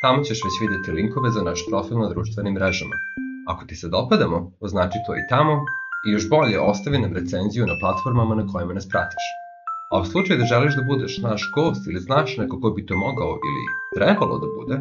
Tamo 0.03 0.23
ćeš 0.23 0.39
već 0.45 0.55
videti 0.61 0.91
linkove 0.91 1.31
za 1.31 1.43
naš 1.43 1.61
profil 1.71 1.99
na 1.99 2.09
društvenim 2.09 2.55
mrežama. 2.55 2.97
Ako 3.49 3.65
ti 3.65 3.77
se 3.77 3.89
dopadamo, 3.89 4.53
označi 4.61 4.99
to 5.07 5.15
i 5.15 5.27
tamo 5.29 5.53
i 6.07 6.11
još 6.11 6.29
bolje 6.29 6.61
ostavi 6.61 6.99
nam 6.99 7.13
recenziju 7.13 7.67
na 7.67 7.79
platformama 7.81 8.35
na 8.35 8.47
kojima 8.47 8.75
nas 8.75 8.89
pratiš. 8.89 9.25
A 9.93 10.01
u 10.01 10.05
slučaju 10.05 10.39
da 10.39 10.45
želiš 10.45 10.75
da 10.75 10.83
budeš 10.83 11.19
naš 11.19 11.51
gost 11.55 11.87
ili 11.87 12.01
znaš 12.01 12.37
neko 12.37 12.61
ko 12.61 12.71
bi 12.71 12.87
to 12.87 12.97
mogao 12.97 13.33
ili 13.49 13.63
trebalo 13.97 14.39
da 14.39 14.47
bude, 14.59 14.77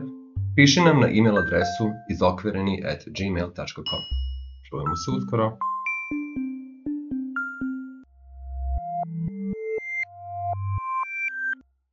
piši 0.56 0.82
nam 0.82 1.00
na 1.00 1.08
e-mail 1.08 1.38
adresu 1.38 1.86
izokvireni 2.10 2.84
at 2.92 3.02
gmail.com. 3.18 4.02
Čujemo 4.70 4.96
se 4.96 5.12
uskoro. 5.18 5.58